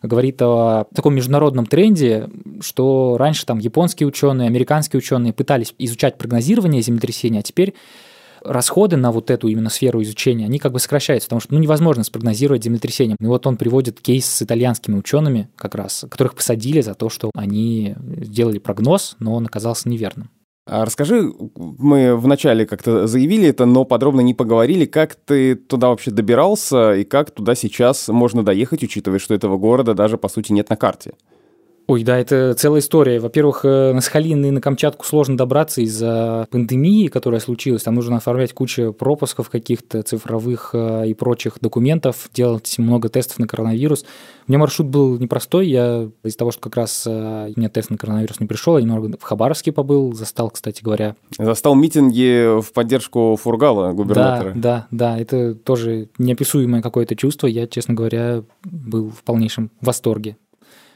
говорит 0.02 0.40
о 0.42 0.86
таком 0.94 1.14
международном 1.14 1.66
тренде, 1.66 2.28
что 2.60 3.16
раньше 3.18 3.46
там 3.46 3.58
японские 3.58 4.06
ученые, 4.06 4.48
американские 4.48 4.98
ученые 4.98 5.32
пытались 5.32 5.74
изучать 5.78 6.18
прогнозирование 6.18 6.82
землетрясения, 6.82 7.40
а 7.40 7.42
теперь 7.42 7.74
расходы 8.42 8.96
на 8.96 9.10
вот 9.10 9.30
эту 9.30 9.48
именно 9.48 9.70
сферу 9.70 10.02
изучения, 10.02 10.44
они 10.44 10.58
как 10.58 10.72
бы 10.72 10.78
сокращаются, 10.78 11.28
потому 11.28 11.40
что 11.40 11.54
ну, 11.54 11.60
невозможно 11.60 12.04
спрогнозировать 12.04 12.62
землетрясение. 12.62 13.16
И 13.18 13.24
вот 13.24 13.46
он 13.46 13.56
приводит 13.56 14.00
кейс 14.00 14.26
с 14.26 14.42
итальянскими 14.42 14.96
учеными 14.96 15.48
как 15.56 15.74
раз, 15.74 16.04
которых 16.10 16.34
посадили 16.34 16.82
за 16.82 16.94
то, 16.94 17.08
что 17.08 17.30
они 17.34 17.94
сделали 18.18 18.58
прогноз, 18.58 19.16
но 19.18 19.34
он 19.34 19.46
оказался 19.46 19.88
неверным. 19.88 20.28
А 20.66 20.86
расскажи, 20.86 21.30
мы 21.56 22.16
вначале 22.16 22.64
как-то 22.64 23.06
заявили 23.06 23.48
это, 23.48 23.66
но 23.66 23.84
подробно 23.84 24.22
не 24.22 24.32
поговорили, 24.32 24.86
как 24.86 25.14
ты 25.14 25.56
туда 25.56 25.88
вообще 25.88 26.10
добирался 26.10 26.94
и 26.94 27.04
как 27.04 27.30
туда 27.32 27.54
сейчас 27.54 28.08
можно 28.08 28.42
доехать, 28.42 28.82
учитывая, 28.82 29.18
что 29.18 29.34
этого 29.34 29.58
города 29.58 29.92
даже, 29.92 30.16
по 30.16 30.28
сути, 30.28 30.52
нет 30.52 30.70
на 30.70 30.76
карте. 30.76 31.12
Ой, 31.86 32.02
да, 32.02 32.18
это 32.18 32.54
целая 32.54 32.80
история. 32.80 33.20
Во-первых, 33.20 33.60
э, 33.64 33.92
на 33.92 34.00
Сахалин 34.00 34.42
и 34.46 34.50
на 34.50 34.62
Камчатку 34.62 35.04
сложно 35.04 35.36
добраться 35.36 35.82
из-за 35.82 36.46
пандемии, 36.50 37.08
которая 37.08 37.40
случилась. 37.40 37.82
Там 37.82 37.94
нужно 37.94 38.16
оформлять 38.16 38.54
кучу 38.54 38.94
пропусков 38.94 39.50
каких-то 39.50 40.02
цифровых 40.02 40.70
э, 40.72 41.08
и 41.08 41.14
прочих 41.14 41.58
документов, 41.60 42.30
делать 42.32 42.74
много 42.78 43.10
тестов 43.10 43.38
на 43.38 43.46
коронавирус. 43.46 44.06
У 44.48 44.52
меня 44.52 44.60
маршрут 44.60 44.88
был 44.88 45.18
непростой. 45.18 45.68
Я 45.68 46.08
из-за 46.22 46.38
того, 46.38 46.52
что 46.52 46.62
как 46.62 46.76
раз 46.76 47.04
э, 47.06 47.52
меня 47.54 47.68
тест 47.68 47.90
на 47.90 47.98
коронавирус 47.98 48.40
не 48.40 48.46
пришел, 48.46 48.78
я 48.78 48.82
немного 48.82 49.18
в 49.18 49.22
Хабаровске 49.22 49.70
побыл, 49.70 50.14
застал, 50.14 50.48
кстати 50.48 50.82
говоря. 50.82 51.16
Застал 51.38 51.74
митинги 51.74 52.60
в 52.62 52.72
поддержку 52.72 53.36
Фургала, 53.38 53.92
губернатора. 53.92 54.52
Да, 54.54 54.86
да, 54.90 55.16
да. 55.16 55.18
Это 55.18 55.54
тоже 55.54 56.08
неописуемое 56.16 56.80
какое-то 56.80 57.14
чувство. 57.14 57.46
Я, 57.46 57.66
честно 57.66 57.92
говоря, 57.92 58.42
был 58.64 59.10
в 59.10 59.22
полнейшем 59.22 59.70
восторге. 59.82 60.38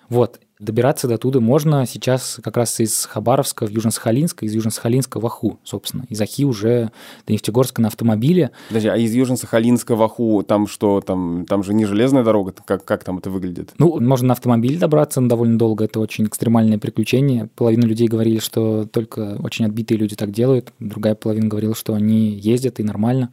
Вот. 0.08 0.40
Добираться 0.58 1.06
до 1.06 1.18
туда 1.18 1.38
можно 1.38 1.86
сейчас 1.86 2.40
как 2.42 2.56
раз 2.56 2.80
из 2.80 3.06
Хабаровска 3.06 3.64
в 3.64 3.70
Южно-Сахалинск, 3.70 4.42
из 4.42 4.56
Южно-Сахалинска 4.56 5.20
в 5.20 5.26
Аху, 5.26 5.60
собственно. 5.62 6.04
Из 6.08 6.20
Ахи 6.20 6.44
уже 6.44 6.90
до 7.28 7.32
Нефтегорска 7.32 7.80
на 7.80 7.86
автомобиле. 7.86 8.50
Подожди, 8.66 8.88
а 8.88 8.96
из 8.96 9.14
Южно-Сахалинска 9.14 9.94
в 9.94 10.02
Аху 10.02 10.42
там 10.42 10.66
что? 10.66 11.00
Там, 11.00 11.46
там 11.46 11.62
же 11.62 11.74
не 11.74 11.84
железная 11.84 12.24
дорога? 12.24 12.52
Как, 12.64 12.84
как 12.84 13.04
там 13.04 13.18
это 13.18 13.30
выглядит? 13.30 13.72
Ну, 13.78 14.00
можно 14.00 14.28
на 14.28 14.32
автомобиле 14.32 14.78
добраться 14.78 15.20
но 15.20 15.28
довольно 15.28 15.58
долго. 15.58 15.84
Это 15.84 16.00
очень 16.00 16.24
экстремальное 16.24 16.78
приключение. 16.78 17.48
Половина 17.54 17.84
людей 17.84 18.08
говорили, 18.08 18.40
что 18.40 18.84
только 18.84 19.36
очень 19.40 19.64
отбитые 19.64 19.98
люди 19.98 20.16
так 20.16 20.32
делают. 20.32 20.72
Другая 20.80 21.14
половина 21.14 21.46
говорила, 21.46 21.76
что 21.76 21.94
они 21.94 22.30
ездят 22.30 22.80
и 22.80 22.82
нормально. 22.82 23.30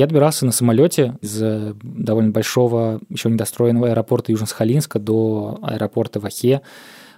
Я 0.00 0.06
добирался 0.06 0.46
на 0.46 0.52
самолете 0.52 1.18
из 1.20 1.42
э, 1.42 1.74
довольно 1.82 2.30
большого, 2.30 3.00
еще 3.10 3.28
недостроенного 3.28 3.90
аэропорта 3.90 4.32
Южно-Сахалинска 4.32 4.98
до 4.98 5.58
аэропорта 5.60 6.20
в 6.20 6.24
Ахе. 6.24 6.62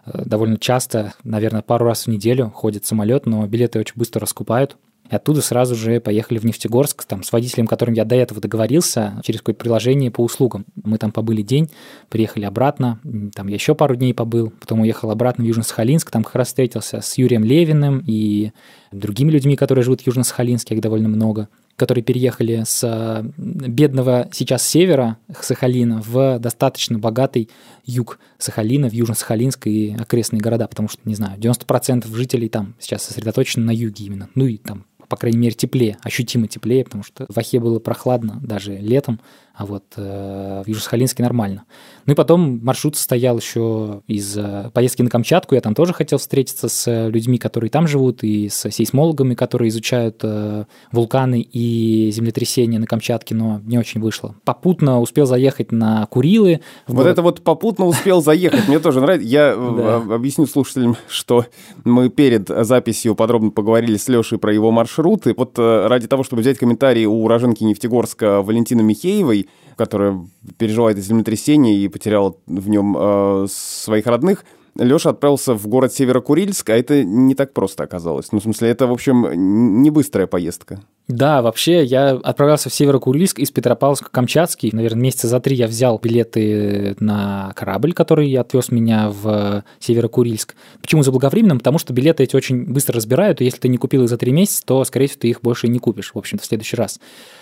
Э, 0.04 0.22
довольно 0.24 0.58
часто, 0.58 1.14
наверное, 1.22 1.62
пару 1.62 1.86
раз 1.86 2.06
в 2.06 2.10
неделю 2.10 2.50
ходит 2.50 2.84
самолет, 2.84 3.24
но 3.24 3.46
билеты 3.46 3.78
очень 3.78 3.94
быстро 3.94 4.22
раскупают. 4.22 4.78
И 5.08 5.14
оттуда 5.14 5.42
сразу 5.42 5.76
же 5.76 6.00
поехали 6.00 6.38
в 6.38 6.44
Нефтегорск, 6.44 7.04
там, 7.04 7.22
с 7.22 7.30
водителем, 7.30 7.68
которым 7.68 7.94
я 7.94 8.04
до 8.04 8.16
этого 8.16 8.40
договорился, 8.40 9.20
через 9.22 9.38
какое-то 9.42 9.60
приложение 9.60 10.10
по 10.10 10.20
услугам. 10.20 10.64
Мы 10.82 10.98
там 10.98 11.12
побыли 11.12 11.42
день, 11.42 11.70
приехали 12.08 12.46
обратно, 12.46 12.98
там 13.36 13.46
я 13.46 13.54
еще 13.54 13.76
пару 13.76 13.94
дней 13.94 14.12
побыл, 14.12 14.52
потом 14.58 14.80
уехал 14.80 15.12
обратно 15.12 15.44
в 15.44 15.46
Южно-Сахалинск, 15.46 16.10
там 16.10 16.24
как 16.24 16.34
раз 16.34 16.48
встретился 16.48 17.00
с 17.00 17.16
Юрием 17.16 17.44
Левиным 17.44 18.02
и 18.04 18.50
другими 18.90 19.30
людьми, 19.30 19.54
которые 19.54 19.84
живут 19.84 20.00
в 20.00 20.06
Южно-Сахалинске, 20.08 20.74
их 20.74 20.80
довольно 20.80 21.08
много. 21.08 21.48
Которые 21.76 22.04
переехали 22.04 22.62
с 22.64 22.82
э, 22.84 23.24
бедного 23.36 24.28
сейчас 24.32 24.66
севера 24.66 25.16
Сахалина 25.40 26.00
в 26.00 26.38
достаточно 26.38 26.98
богатый 26.98 27.50
юг 27.84 28.18
Сахалина, 28.38 28.88
в 28.88 28.92
Южно-Сахалинск 28.92 29.66
и 29.66 29.96
окрестные 29.98 30.40
города, 30.40 30.68
потому 30.68 30.88
что, 30.88 31.00
не 31.04 31.14
знаю, 31.14 31.38
90% 31.38 32.14
жителей 32.14 32.48
там 32.48 32.74
сейчас 32.78 33.02
сосредоточены 33.04 33.64
на 33.64 33.70
юге 33.70 34.04
именно. 34.06 34.28
Ну 34.34 34.46
и 34.46 34.58
там 34.58 34.86
по 35.12 35.16
крайней 35.16 35.36
мере, 35.36 35.54
теплее, 35.54 35.98
ощутимо 36.02 36.48
теплее, 36.48 36.84
потому 36.84 37.04
что 37.04 37.26
в 37.28 37.36
Ахе 37.36 37.60
было 37.60 37.78
прохладно 37.78 38.40
даже 38.42 38.78
летом, 38.78 39.20
а 39.54 39.66
вот 39.66 39.84
э, 39.96 40.62
в 40.64 40.68
Южно-Сахалинске 40.68 41.22
нормально. 41.22 41.64
Ну 42.06 42.14
и 42.14 42.16
потом 42.16 42.60
маршрут 42.62 42.96
состоял 42.96 43.36
еще 43.38 44.02
из 44.06 44.36
э, 44.36 44.70
поездки 44.72 45.02
на 45.02 45.10
Камчатку. 45.10 45.54
Я 45.54 45.60
там 45.60 45.74
тоже 45.74 45.92
хотел 45.92 46.18
встретиться 46.18 46.68
с 46.68 47.08
людьми, 47.08 47.38
которые 47.38 47.70
там 47.70 47.86
живут, 47.86 48.24
и 48.24 48.48
с 48.48 48.70
сейсмологами, 48.70 49.34
которые 49.34 49.68
изучают 49.68 50.20
э, 50.22 50.64
вулканы 50.90 51.40
и 51.40 52.10
землетрясения 52.12 52.78
на 52.78 52.86
Камчатке, 52.86 53.34
но 53.34 53.60
не 53.64 53.78
очень 53.78 54.00
вышло. 54.00 54.34
Попутно 54.44 55.00
успел 55.00 55.26
заехать 55.26 55.70
на 55.70 56.06
Курилы. 56.06 56.60
Вот 56.86 56.96
город. 56.96 57.12
это 57.12 57.22
вот 57.22 57.42
попутно 57.42 57.86
успел 57.86 58.22
заехать. 58.22 58.68
Мне 58.68 58.78
тоже 58.78 59.00
нравится. 59.00 59.28
Я 59.28 59.54
э, 59.54 60.14
объясню 60.14 60.46
слушателям, 60.46 60.96
что 61.08 61.44
мы 61.84 62.08
перед 62.08 62.48
записью 62.48 63.14
подробно 63.14 63.50
поговорили 63.50 63.96
с 63.96 64.08
Лешей 64.08 64.38
про 64.38 64.52
его 64.52 64.70
маршрут. 64.70 65.26
И 65.26 65.34
вот 65.36 65.58
э, 65.58 65.86
ради 65.86 66.08
того, 66.08 66.24
чтобы 66.24 66.40
взять 66.40 66.58
комментарии 66.58 67.04
у 67.04 67.22
уроженки 67.24 67.64
Нефтегорска 67.64 68.42
Валентины 68.42 68.82
Михеевой, 68.82 69.41
которая 69.76 70.26
пережила 70.58 70.90
это 70.90 71.00
землетрясение 71.00 71.76
и 71.76 71.88
потеряла 71.88 72.36
в 72.46 72.68
нем 72.68 72.96
э, 72.98 73.46
своих 73.50 74.06
родных, 74.06 74.44
Леша 74.76 75.10
отправился 75.10 75.54
в 75.54 75.66
город 75.66 75.92
Северокурильск, 75.92 76.70
а 76.70 76.76
это 76.76 77.04
не 77.04 77.34
так 77.34 77.52
просто 77.52 77.84
оказалось. 77.84 78.32
Ну, 78.32 78.40
в 78.40 78.42
смысле, 78.42 78.70
это, 78.70 78.86
в 78.86 78.92
общем, 78.92 79.82
не 79.82 79.90
быстрая 79.90 80.26
поездка. 80.26 80.80
Да, 81.08 81.42
вообще 81.42 81.84
я 81.84 82.10
отправлялся 82.10 82.70
в 82.70 82.74
Северокурильск 82.74 83.38
из 83.40 83.50
Петропавловска-Камчатский. 83.50 84.70
Наверное, 84.72 85.02
месяца 85.02 85.26
за 85.26 85.40
три 85.40 85.56
я 85.56 85.66
взял 85.66 85.98
билеты 85.98 86.96
на 87.00 87.52
корабль, 87.56 87.92
который 87.92 88.32
отвез 88.34 88.70
меня 88.70 89.10
в 89.10 89.64
Северокурильск. 89.80 90.54
Почему 90.80 91.02
заблаговременно? 91.02 91.56
Потому 91.56 91.78
что 91.78 91.92
билеты 91.92 92.22
эти 92.22 92.36
очень 92.36 92.64
быстро 92.64 92.96
разбирают, 92.96 93.40
и 93.40 93.44
если 93.44 93.58
ты 93.58 93.68
не 93.68 93.78
купил 93.78 94.04
их 94.04 94.08
за 94.08 94.16
три 94.16 94.32
месяца, 94.32 94.62
то, 94.64 94.84
скорее 94.84 95.08
всего, 95.08 95.20
ты 95.22 95.28
их 95.28 95.42
больше 95.42 95.68
не 95.68 95.80
купишь, 95.80 96.12
в 96.14 96.18
общем-то, 96.18 96.44
в 96.44 96.46
следующий 96.46 96.76
раз. 96.76 97.00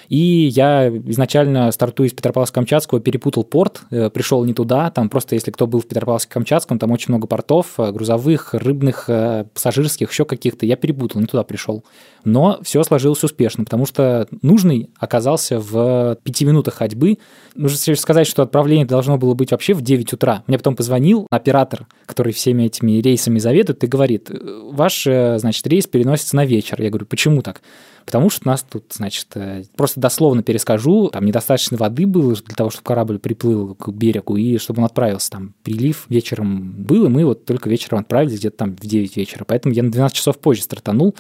И 0.08 0.48
я 0.52 0.88
изначально, 0.88 1.70
стартуя 1.70 2.08
из 2.08 2.14
Петропавловска-Камчатского, 2.14 2.98
перепутал 2.98 3.44
порт, 3.44 3.82
э, 3.90 4.10
пришел 4.10 4.42
не 4.44 4.54
туда, 4.54 4.90
там 4.90 5.08
просто, 5.08 5.36
если 5.36 5.52
кто 5.52 5.68
был 5.68 5.80
в 5.80 5.86
Петропавловске-Камчатском, 5.86 6.78
там 6.78 6.90
очень 6.90 7.14
много 7.14 7.19
портов, 7.26 7.74
э, 7.78 7.90
грузовых, 7.92 8.54
рыбных, 8.54 9.04
э, 9.08 9.44
пассажирских, 9.52 10.10
еще 10.10 10.24
каких-то, 10.24 10.66
я 10.66 10.76
перепутал, 10.76 11.20
не 11.20 11.26
туда 11.26 11.42
пришел. 11.42 11.84
Но 12.24 12.58
все 12.62 12.82
сложилось 12.82 13.22
успешно, 13.24 13.64
потому 13.64 13.86
что 13.86 14.28
нужный 14.42 14.90
оказался 14.98 15.58
в 15.58 16.18
пяти 16.22 16.44
минутах 16.44 16.74
ходьбы. 16.74 17.18
Нужно 17.54 17.96
сказать, 17.96 18.26
что 18.26 18.42
отправление 18.42 18.86
должно 18.86 19.16
было 19.16 19.34
быть 19.34 19.52
вообще 19.52 19.74
в 19.74 19.82
9 19.82 20.12
утра. 20.12 20.44
Мне 20.46 20.58
потом 20.58 20.76
позвонил 20.76 21.26
оператор, 21.30 21.86
который 22.06 22.32
всеми 22.32 22.64
этими 22.64 23.00
рейсами 23.00 23.38
заведует, 23.38 23.82
и 23.84 23.86
говорит, 23.86 24.30
ваш, 24.30 25.04
значит, 25.04 25.66
рейс 25.66 25.86
переносится 25.86 26.36
на 26.36 26.44
вечер. 26.44 26.80
Я 26.82 26.90
говорю, 26.90 27.06
почему 27.06 27.42
так? 27.42 27.62
Потому 28.10 28.28
что 28.28 28.48
нас 28.48 28.66
тут, 28.68 28.86
значит, 28.92 29.28
э, 29.36 29.62
просто 29.76 30.00
дословно 30.00 30.42
перескажу, 30.42 31.10
там 31.12 31.24
недостаточно 31.24 31.76
воды 31.76 32.08
было 32.08 32.34
для 32.34 32.56
того, 32.56 32.68
чтобы 32.68 32.82
корабль 32.82 33.20
приплыл 33.20 33.76
к 33.76 33.88
берегу, 33.90 34.36
и 34.36 34.58
чтобы 34.58 34.80
он 34.80 34.86
отправился. 34.86 35.30
Там 35.30 35.54
прилив 35.62 36.06
вечером 36.08 36.72
был, 36.72 37.06
и 37.06 37.08
мы 37.08 37.24
вот 37.24 37.44
только 37.44 37.68
вечером 37.70 38.00
отправились, 38.00 38.40
где-то 38.40 38.56
там 38.56 38.74
в 38.74 38.80
9 38.80 39.16
вечера. 39.16 39.44
Поэтому 39.46 39.76
я 39.76 39.84
на 39.84 39.92
12 39.92 40.16
часов 40.16 40.38
позже 40.38 40.62
стартанул. 40.62 41.14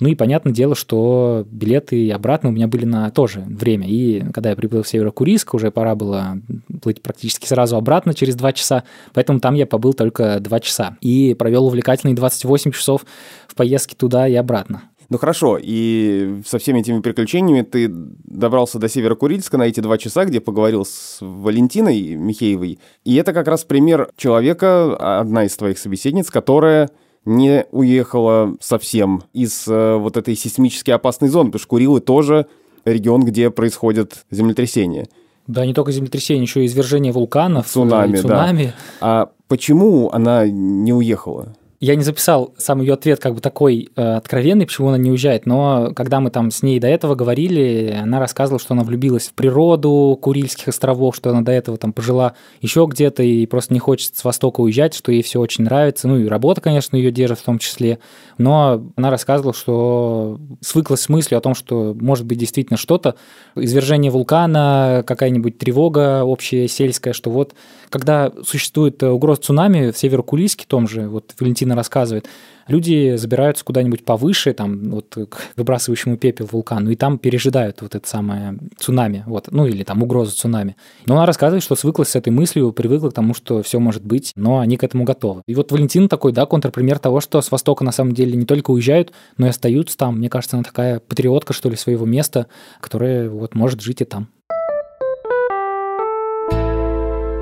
Ну 0.00 0.08
и 0.08 0.14
понятное 0.14 0.52
дело, 0.52 0.74
что 0.74 1.46
билеты 1.50 2.10
обратно 2.10 2.50
у 2.50 2.52
меня 2.52 2.66
были 2.66 2.84
на 2.84 3.10
тоже 3.10 3.40
время. 3.46 3.88
И 3.88 4.20
когда 4.32 4.50
я 4.50 4.56
приплыл 4.56 4.82
в 4.82 4.88
Северо-Курильск, 4.88 5.54
уже 5.54 5.70
пора 5.70 5.94
было 5.94 6.38
плыть 6.82 7.00
практически 7.00 7.46
сразу 7.46 7.76
обратно 7.76 8.12
через 8.12 8.34
2 8.34 8.52
часа, 8.52 8.84
поэтому 9.14 9.40
там 9.40 9.54
я 9.54 9.66
побыл 9.66 9.94
только 9.94 10.40
2 10.40 10.60
часа. 10.60 10.98
И 11.00 11.32
провел 11.32 11.64
увлекательные 11.64 12.14
28 12.14 12.72
часов 12.72 13.06
в 13.48 13.54
поездке 13.54 13.96
туда 13.96 14.28
и 14.28 14.34
обратно. 14.34 14.82
Ну 15.08 15.18
хорошо, 15.18 15.58
и 15.60 16.40
со 16.46 16.58
всеми 16.58 16.80
этими 16.80 17.00
приключениями 17.00 17.62
ты 17.62 17.88
добрался 17.90 18.78
до 18.78 18.88
Северо-Курильска 18.88 19.56
на 19.56 19.64
эти 19.64 19.80
два 19.80 19.98
часа, 19.98 20.24
где 20.24 20.40
поговорил 20.40 20.84
с 20.84 21.18
Валентиной 21.20 22.14
Михеевой. 22.14 22.78
И 23.04 23.14
это 23.16 23.32
как 23.32 23.48
раз 23.48 23.64
пример 23.64 24.10
человека, 24.16 25.20
одна 25.20 25.44
из 25.44 25.56
твоих 25.56 25.78
собеседниц, 25.78 26.30
которая 26.30 26.90
не 27.24 27.66
уехала 27.70 28.54
совсем 28.60 29.22
из 29.32 29.66
э, 29.66 29.96
вот 29.96 30.16
этой 30.16 30.36
сейсмически 30.36 30.90
опасной 30.90 31.28
зоны, 31.28 31.46
потому 31.46 31.60
что 31.60 31.68
Курилы 31.68 32.00
тоже 32.00 32.46
регион, 32.84 33.24
где 33.24 33.50
происходят 33.50 34.26
землетрясения. 34.30 35.06
Да, 35.46 35.66
не 35.66 35.74
только 35.74 35.92
землетрясения, 35.92 36.42
еще 36.42 36.62
и 36.62 36.66
извержение 36.66 37.12
вулканов, 37.12 37.66
цунами. 37.66 38.16
цунами. 38.16 38.64
Да. 38.66 38.74
А 39.00 39.30
почему 39.48 40.10
она 40.12 40.46
не 40.46 40.92
уехала? 40.92 41.54
Я 41.80 41.96
не 41.96 42.02
записал 42.02 42.54
сам 42.56 42.80
ее 42.80 42.94
ответ 42.94 43.20
как 43.20 43.34
бы 43.34 43.40
такой 43.40 43.90
э, 43.94 44.14
откровенный, 44.16 44.66
почему 44.66 44.88
она 44.88 44.98
не 44.98 45.10
уезжает, 45.10 45.44
но 45.44 45.92
когда 45.94 46.20
мы 46.20 46.30
там 46.30 46.50
с 46.50 46.62
ней 46.62 46.80
до 46.80 46.86
этого 46.86 47.14
говорили, 47.14 47.98
она 48.00 48.20
рассказывала, 48.20 48.60
что 48.60 48.74
она 48.74 48.84
влюбилась 48.84 49.28
в 49.28 49.34
природу 49.34 50.18
Курильских 50.20 50.68
островов, 50.68 51.16
что 51.16 51.30
она 51.30 51.42
до 51.42 51.52
этого 51.52 51.76
там 51.76 51.92
пожила 51.92 52.34
еще 52.60 52.86
где-то 52.88 53.22
и 53.22 53.46
просто 53.46 53.74
не 53.74 53.80
хочет 53.80 54.16
с 54.16 54.24
Востока 54.24 54.60
уезжать, 54.60 54.94
что 54.94 55.12
ей 55.12 55.22
все 55.22 55.40
очень 55.40 55.64
нравится. 55.64 56.08
Ну 56.08 56.18
и 56.18 56.26
работа, 56.26 56.60
конечно, 56.60 56.96
ее 56.96 57.10
держит 57.10 57.40
в 57.40 57.44
том 57.44 57.58
числе. 57.58 57.98
Но 58.38 58.84
она 58.96 59.10
рассказывала, 59.10 59.52
что 59.52 60.38
свыклась 60.60 61.02
с 61.02 61.08
мыслью 61.08 61.38
о 61.38 61.40
том, 61.40 61.54
что 61.54 61.94
может 62.00 62.24
быть 62.24 62.38
действительно 62.38 62.76
что-то, 62.76 63.16
извержение 63.56 64.10
вулкана, 64.10 65.04
какая-нибудь 65.06 65.58
тревога 65.58 66.24
общая 66.24 66.68
сельская, 66.68 67.12
что 67.12 67.30
вот 67.30 67.54
когда 67.90 68.32
существует 68.44 69.02
угроза 69.02 69.42
цунами 69.42 69.90
в 69.90 69.98
Северокурильске 69.98 70.64
том 70.66 70.88
же, 70.88 71.08
вот 71.08 71.34
Валентина 71.38 71.73
Кристина 71.74 71.76
рассказывает, 71.76 72.28
люди 72.68 73.16
забираются 73.16 73.64
куда-нибудь 73.64 74.04
повыше, 74.04 74.52
там, 74.52 74.90
вот 74.90 75.16
к 75.28 75.36
выбрасывающему 75.56 76.16
пепел 76.16 76.48
вулкану, 76.50 76.90
и 76.90 76.96
там 76.96 77.18
пережидают 77.18 77.82
вот 77.82 77.94
это 77.94 78.08
самое 78.08 78.58
цунами, 78.78 79.24
вот, 79.26 79.48
ну 79.50 79.66
или 79.66 79.82
там 79.84 80.02
угрозу 80.02 80.32
цунами. 80.32 80.76
Но 81.06 81.16
она 81.16 81.26
рассказывает, 81.26 81.62
что 81.62 81.76
свыклась 81.76 82.10
с 82.10 82.16
этой 82.16 82.30
мыслью, 82.30 82.72
привыкла 82.72 83.10
к 83.10 83.14
тому, 83.14 83.34
что 83.34 83.62
все 83.62 83.78
может 83.78 84.04
быть, 84.04 84.32
но 84.36 84.60
они 84.60 84.76
к 84.76 84.84
этому 84.84 85.04
готовы. 85.04 85.42
И 85.46 85.54
вот 85.54 85.72
Валентин 85.72 86.08
такой, 86.08 86.32
да, 86.32 86.46
контрпример 86.46 86.98
того, 86.98 87.20
что 87.20 87.40
с 87.42 87.50
Востока 87.50 87.84
на 87.84 87.92
самом 87.92 88.14
деле 88.14 88.36
не 88.36 88.46
только 88.46 88.70
уезжают, 88.70 89.12
но 89.36 89.46
и 89.46 89.50
остаются 89.50 89.96
там. 89.96 90.18
Мне 90.18 90.28
кажется, 90.28 90.56
она 90.56 90.64
такая 90.64 91.00
патриотка, 91.00 91.52
что 91.52 91.68
ли, 91.68 91.76
своего 91.76 92.06
места, 92.06 92.46
которая 92.80 93.28
вот 93.28 93.54
может 93.54 93.80
жить 93.80 94.00
и 94.00 94.04
там. 94.04 94.28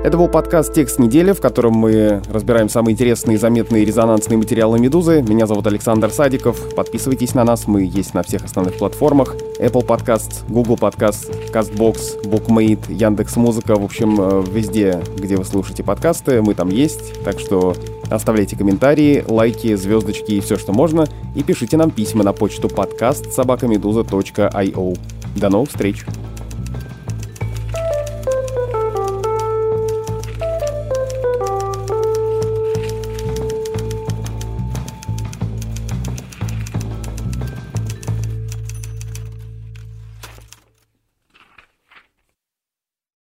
Это 0.03 0.17
был 0.17 0.27
подкаст 0.27 0.73
«Текст 0.73 0.99
недели», 0.99 1.31
в 1.31 1.39
котором 1.39 1.75
мы 1.75 2.21
разбираем 2.29 2.67
самые 2.67 2.91
интересные, 2.91 3.37
заметные 3.37 3.85
резонансные 3.85 4.37
материалы 4.37 4.77
«Медузы». 4.77 5.21
Меня 5.21 5.47
зовут 5.47 5.65
Александр 5.65 6.09
Садиков. 6.09 6.75
Подписывайтесь 6.75 7.33
на 7.35 7.45
нас, 7.45 7.67
мы 7.67 7.83
есть 7.83 8.13
на 8.13 8.21
всех 8.21 8.43
основных 8.43 8.77
платформах. 8.77 9.33
Apple 9.59 9.85
Podcast, 9.85 10.43
Google 10.49 10.75
Podcast, 10.75 11.33
CastBox, 11.53 12.25
BookMate, 12.25 12.93
Яндекс.Музыка. 12.93 13.75
В 13.75 13.85
общем, 13.85 14.17
э, 14.19 14.43
везде, 14.51 15.01
где 15.15 15.37
вы 15.37 15.45
слушаете 15.45 15.83
подкасты, 15.83 16.41
мы 16.41 16.53
там 16.53 16.67
есть. 16.67 17.23
Так 17.23 17.39
что 17.39 17.73
оставляйте 18.11 18.57
комментарии, 18.57 19.23
лайки, 19.25 19.73
звездочки 19.75 20.33
и 20.33 20.41
все, 20.41 20.57
что 20.57 20.73
можно. 20.73 21.07
И 21.33 21.43
пишите 21.43 21.77
нам 21.77 21.91
письма 21.91 22.25
на 22.25 22.33
почту 22.33 22.67
подкаст 22.67 23.31
собакамедуза.io. 23.31 24.99
До 25.37 25.49
новых 25.49 25.69
встреч! 25.69 26.03